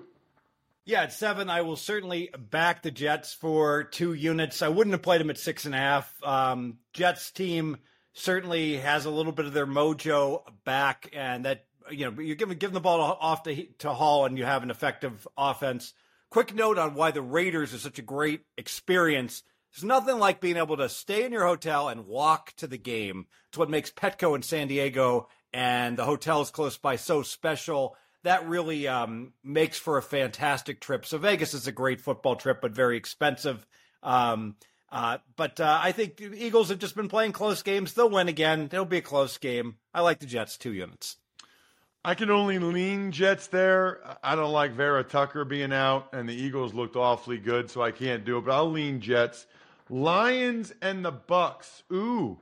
Yeah, 0.87 1.03
at 1.03 1.13
seven, 1.13 1.51
I 1.51 1.61
will 1.61 1.77
certainly 1.77 2.31
back 2.51 2.81
the 2.81 2.91
Jets 2.91 3.35
for 3.35 3.85
two 3.85 4.15
units. 4.15 4.63
I 4.63 4.69
wouldn't 4.69 4.95
have 4.95 5.03
played 5.03 5.21
them 5.21 5.29
at 5.29 5.37
six 5.37 5.67
and 5.67 5.75
a 5.75 5.79
half. 5.79 6.11
Um, 6.25 6.79
Jets 6.95 7.33
team 7.33 7.77
certainly 8.15 8.79
has 8.79 9.05
a 9.05 9.11
little 9.11 9.31
bit 9.31 9.45
of 9.45 9.53
their 9.53 9.67
mojo 9.67 10.45
back, 10.65 11.11
and 11.13 11.45
that 11.45 11.67
you 11.91 12.11
know 12.11 12.19
you're 12.19 12.37
giving 12.37 12.57
giving 12.57 12.73
the 12.73 12.81
ball 12.81 13.03
off 13.03 13.43
to 13.43 13.67
to 13.81 13.93
Hall, 13.93 14.25
and 14.25 14.39
you 14.39 14.47
have 14.47 14.63
an 14.63 14.71
effective 14.71 15.29
offense. 15.37 15.93
Quick 16.31 16.55
note 16.55 16.79
on 16.79 16.95
why 16.95 17.11
the 17.11 17.21
Raiders 17.21 17.75
are 17.75 17.79
such 17.79 17.99
a 17.99 18.03
great 18.03 18.41
experience 18.57 19.43
there's 19.75 19.85
nothing 19.85 20.19
like 20.19 20.41
being 20.41 20.57
able 20.57 20.77
to 20.77 20.89
stay 20.89 21.25
in 21.25 21.33
your 21.33 21.47
hotel 21.47 21.89
and 21.89 22.07
walk 22.07 22.53
to 22.57 22.69
the 22.69 22.79
game. 22.79 23.27
It's 23.49 23.59
what 23.59 23.71
makes 23.71 23.91
Petco 23.91 24.37
in 24.37 24.43
San 24.43 24.69
Diego 24.69 25.29
and 25.53 25.97
the 25.97 26.05
hotels 26.05 26.51
close 26.51 26.77
by 26.77 26.95
so 26.97 27.23
special. 27.23 27.97
That 28.23 28.47
really 28.47 28.87
um, 28.87 29.33
makes 29.43 29.77
for 29.77 29.99
a 29.99 30.03
fantastic 30.03 30.81
trip. 30.81 31.05
So 31.05 31.19
Vegas 31.19 31.55
is 31.55 31.67
a 31.67 31.73
great 31.73 32.01
football 32.01 32.37
trip, 32.37 32.61
but 32.61 32.71
very 32.71 32.97
expensive. 32.97 33.67
Um, 34.03 34.55
uh, 34.93 35.19
but 35.35 35.59
uh, 35.59 35.81
I 35.83 35.91
think 35.91 36.21
Eagles 36.21 36.69
have 36.69 36.79
just 36.79 36.95
been 36.95 37.09
playing 37.09 37.33
close 37.33 37.63
games. 37.63 37.95
They'll 37.95 38.09
win 38.09 38.29
again. 38.29 38.69
It'll 38.73 38.85
be 38.85 38.99
a 38.99 39.03
close 39.03 39.39
game. 39.39 39.77
I 39.93 40.03
like 40.03 40.21
the 40.21 40.27
Jets 40.27 40.57
two 40.57 40.73
units. 40.73 41.17
I 42.05 42.15
can 42.15 42.31
only 42.31 42.59
lean 42.59 43.11
Jets 43.11 43.49
there. 43.49 44.01
I 44.23 44.37
don't 44.37 44.53
like 44.53 44.73
Vera 44.73 45.03
Tucker 45.03 45.45
being 45.45 45.73
out, 45.73 46.11
and 46.13 46.29
the 46.29 46.35
Eagles 46.35 46.75
looked 46.75 46.97
awfully 46.97 47.39
good, 47.39 47.71
so 47.71 47.83
I 47.83 47.91
can't 47.91 48.25
do 48.25 48.39
it. 48.39 48.45
But 48.45 48.55
I'll 48.55 48.71
lean 48.71 49.01
Jets. 49.01 49.47
Lions 49.95 50.73
and 50.83 51.05
the 51.05 51.13
Bucks. 51.13 51.85
Ooh, 51.93 52.41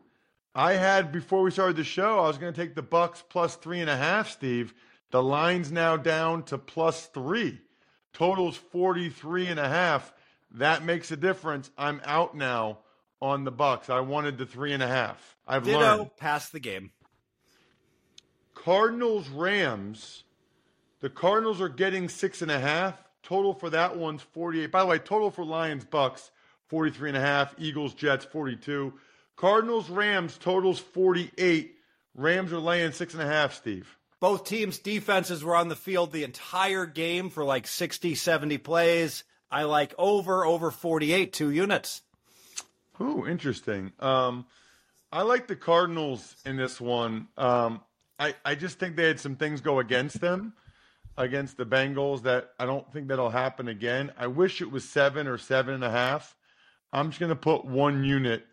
I 0.55 0.73
had 0.73 1.13
before 1.13 1.43
we 1.43 1.51
started 1.51 1.77
the 1.77 1.85
show, 1.85 2.21
I 2.21 2.27
was 2.27 2.39
going 2.39 2.51
to 2.51 2.59
take 2.59 2.75
the 2.75 2.81
Bucks 2.81 3.23
plus 3.29 3.57
three 3.57 3.81
and 3.81 3.91
a 3.91 3.97
half. 3.97 4.31
Steve, 4.31 4.73
the 5.11 5.23
line's 5.23 5.71
now 5.71 5.99
down 5.99 6.45
to 6.45 6.57
plus 6.57 7.09
three. 7.09 7.61
Totals 8.15 8.57
43 8.57 9.49
and 9.49 9.61
a 9.61 9.69
half. 9.69 10.15
That 10.53 10.83
makes 10.83 11.11
a 11.11 11.17
difference. 11.17 11.71
I'm 11.77 12.01
out 12.07 12.35
now 12.35 12.79
on 13.21 13.45
the 13.45 13.53
Bucks. 13.53 13.91
I 13.91 14.01
wanted 14.01 14.39
the 14.39 14.47
three 14.47 14.73
and 14.73 14.83
a 14.83 14.89
half. 14.89 15.37
I've 15.47 15.65
Ditto, 15.65 15.79
learned. 15.79 16.17
Pass 16.17 16.49
the 16.49 16.61
game. 16.61 16.91
Cardinals 18.55 19.29
Rams. 19.29 20.25
The 21.01 21.11
Cardinals 21.11 21.61
are 21.61 21.69
getting 21.69 22.09
six 22.09 22.41
and 22.41 22.51
a 22.51 22.59
half. 22.59 23.05
Total 23.23 23.53
for 23.53 23.69
that 23.69 23.99
one's 23.99 24.23
48. 24.23 24.73
By 24.73 24.81
the 24.81 24.87
way, 24.87 24.99
total 24.99 25.31
for 25.31 25.45
Lions 25.45 25.85
Bucks 25.85 26.31
43 26.73 27.11
and 27.11 27.19
a 27.19 27.21
half. 27.21 27.55
Eagles 27.59 27.93
Jets 27.93 28.25
42. 28.25 28.95
Cardinals 29.37 29.91
Rams 29.91 30.39
totals 30.39 30.79
48. 30.79 31.77
Rams 32.15 32.51
are 32.51 32.59
laying 32.59 32.93
six 32.93 33.13
and 33.13 33.23
a 33.23 33.27
half. 33.27 33.53
Steve. 33.53 33.99
Both 34.21 34.45
teams' 34.45 34.79
defenses 34.79 35.45
were 35.45 35.55
on 35.55 35.69
the 35.69 35.77
field 35.77 36.13
the 36.13 36.25
entire 36.25 36.87
game 36.87 37.29
for 37.29 37.45
like 37.45 37.67
60, 37.67 38.15
70 38.15 38.57
plays. 38.57 39.23
I 39.51 39.65
like 39.65 39.93
over 39.99 40.47
over 40.47 40.71
48 40.71 41.35
two 41.35 41.51
units. 41.51 42.01
Ooh, 43.03 43.27
interesting. 43.27 43.93
Um, 44.01 44.47
I 45.13 45.23
like 45.23 45.49
the 45.49 45.57
Cardinals 45.57 46.37
in 46.47 46.57
this 46.57 46.81
one. 46.81 47.29
Um, 47.37 47.83
I, 48.19 48.35
I 48.47 48.55
just 48.55 48.79
think 48.79 48.97
they 48.97 49.09
had 49.09 49.21
some 49.21 49.37
things 49.37 49.61
go 49.61 49.79
against 49.79 50.23
them 50.23 50.55
against 51.19 51.59
the 51.59 51.67
Bengals 51.67 52.23
that 52.23 52.53
I 52.59 52.65
don't 52.65 52.91
think 52.95 53.09
that'll 53.09 53.29
happen 53.29 53.69
again. 53.69 54.11
I 54.17 54.29
wish 54.29 54.63
it 54.63 54.71
was 54.71 54.89
seven 54.89 55.27
or 55.27 55.37
seven 55.37 55.75
and 55.75 55.85
a 55.85 55.91
half. 55.91 56.35
I'm 56.93 57.11
just 57.11 57.21
going 57.21 57.31
to 57.31 57.37
put 57.37 57.65
one 57.65 58.05
unit 58.05 58.47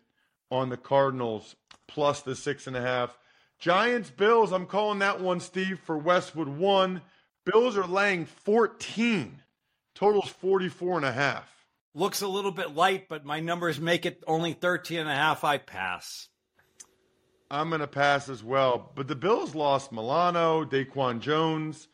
on 0.50 0.68
the 0.68 0.76
Cardinals 0.76 1.56
plus 1.86 2.22
the 2.22 2.34
six 2.34 2.66
and 2.66 2.76
a 2.76 2.80
half. 2.80 3.18
Giants, 3.58 4.10
Bills, 4.10 4.52
I'm 4.52 4.66
calling 4.66 5.00
that 5.00 5.20
one, 5.20 5.40
Steve, 5.40 5.78
for 5.80 5.98
Westwood 5.98 6.48
one. 6.48 7.02
Bills 7.44 7.76
are 7.76 7.86
laying 7.86 8.24
14. 8.24 9.42
Totals 9.94 10.30
44 10.30 10.98
and 10.98 11.06
a 11.06 11.12
half. 11.12 11.66
Looks 11.94 12.22
a 12.22 12.28
little 12.28 12.52
bit 12.52 12.74
light, 12.74 13.08
but 13.08 13.24
my 13.24 13.40
numbers 13.40 13.80
make 13.80 14.06
it 14.06 14.22
only 14.26 14.52
13 14.54 15.00
and 15.00 15.10
a 15.10 15.14
half. 15.14 15.44
I 15.44 15.58
pass. 15.58 16.28
I'm 17.50 17.68
going 17.68 17.80
to 17.80 17.86
pass 17.86 18.28
as 18.28 18.44
well. 18.44 18.92
But 18.94 19.08
the 19.08 19.16
Bills 19.16 19.54
lost 19.54 19.92
Milano, 19.92 20.64
Daquan 20.64 21.20
Jones. 21.20 21.88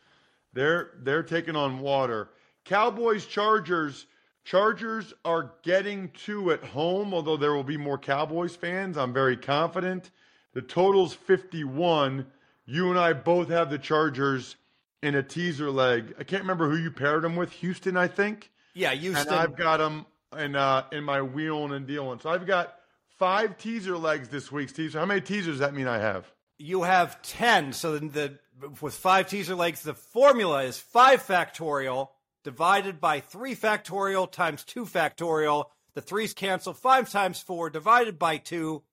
They're 0.53 0.91
they're 1.01 1.23
taking 1.23 1.55
on 1.55 1.79
water. 1.79 2.29
Cowboys, 2.63 3.25
Chargers. 3.25 4.05
Chargers 4.47 5.13
are 5.25 5.51
getting 5.61 6.09
two 6.11 6.51
at 6.51 6.63
home, 6.63 7.13
although 7.13 7.35
there 7.35 7.53
will 7.53 7.65
be 7.65 7.75
more 7.75 7.97
Cowboys 7.97 8.55
fans. 8.55 8.97
I'm 8.97 9.11
very 9.11 9.35
confident. 9.35 10.09
The 10.53 10.61
total's 10.61 11.13
51. 11.13 12.25
You 12.65 12.89
and 12.89 12.97
I 12.97 13.11
both 13.11 13.49
have 13.49 13.69
the 13.69 13.77
Chargers 13.77 14.55
in 15.03 15.15
a 15.15 15.21
teaser 15.21 15.69
leg. 15.69 16.15
I 16.17 16.23
can't 16.23 16.43
remember 16.43 16.69
who 16.69 16.77
you 16.77 16.91
paired 16.91 17.23
them 17.23 17.35
with. 17.35 17.51
Houston, 17.51 17.97
I 17.97 18.07
think. 18.07 18.49
Yeah, 18.73 18.93
Houston. 18.93 19.27
And 19.27 19.35
I've 19.35 19.57
got 19.57 19.77
them 19.77 20.05
in 20.37 20.55
uh, 20.55 20.85
in 20.93 21.03
my 21.03 21.21
wheeling 21.21 21.73
and 21.73 21.85
dealing. 21.85 22.21
So 22.21 22.29
I've 22.29 22.47
got 22.47 22.73
five 23.17 23.57
teaser 23.57 23.97
legs 23.97 24.29
this 24.29 24.49
week, 24.49 24.69
Steve. 24.69 24.93
So 24.93 24.99
how 24.99 25.05
many 25.05 25.19
teasers 25.19 25.55
does 25.55 25.59
that 25.59 25.73
mean 25.73 25.89
I 25.89 25.97
have? 25.97 26.25
You 26.57 26.83
have 26.83 27.21
ten. 27.21 27.73
So 27.73 27.99
then 27.99 28.11
the 28.11 28.39
with 28.79 28.93
five 28.93 29.27
teaser 29.27 29.55
legs, 29.55 29.81
the 29.81 29.93
formula 29.93 30.63
is 30.63 30.79
five 30.79 31.21
factorial 31.21 32.11
divided 32.47 33.01
by 33.01 33.19
three 33.19 33.53
factorial 33.53 34.31
times 34.31 34.63
two 34.63 34.85
factorial. 34.85 35.65
The 35.95 36.01
threes 36.01 36.33
cancel. 36.33 36.73
Five 36.73 37.11
times 37.11 37.41
four 37.41 37.69
divided 37.69 38.17
by 38.17 38.37
two. 38.37 38.83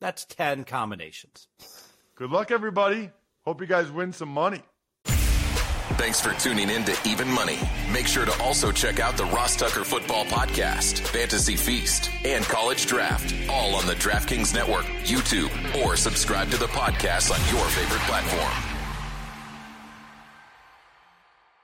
That's 0.00 0.24
ten 0.24 0.62
combinations. 0.62 1.48
Good 2.14 2.30
luck, 2.30 2.52
everybody. 2.52 3.10
Hope 3.44 3.60
you 3.60 3.66
guys 3.66 3.90
win 3.90 4.12
some 4.12 4.28
money. 4.28 4.62
Thanks 5.98 6.20
for 6.20 6.32
tuning 6.34 6.70
in 6.70 6.84
to 6.84 6.96
Even 7.04 7.28
Money. 7.28 7.58
Make 7.92 8.06
sure 8.06 8.24
to 8.24 8.42
also 8.42 8.70
check 8.70 9.00
out 9.00 9.16
the 9.16 9.24
Ross 9.24 9.56
Tucker 9.56 9.82
Football 9.82 10.24
Podcast, 10.26 11.00
Fantasy 11.00 11.56
Feast, 11.56 12.10
and 12.24 12.44
College 12.44 12.86
Draft, 12.86 13.34
all 13.50 13.74
on 13.74 13.88
the 13.88 13.94
DraftKings 13.94 14.54
Network, 14.54 14.84
YouTube, 15.02 15.50
or 15.82 15.96
subscribe 15.96 16.48
to 16.52 16.58
the 16.58 16.68
podcast 16.68 17.32
on 17.32 17.54
your 17.54 17.66
favorite 17.70 18.02
platform. 18.02 18.69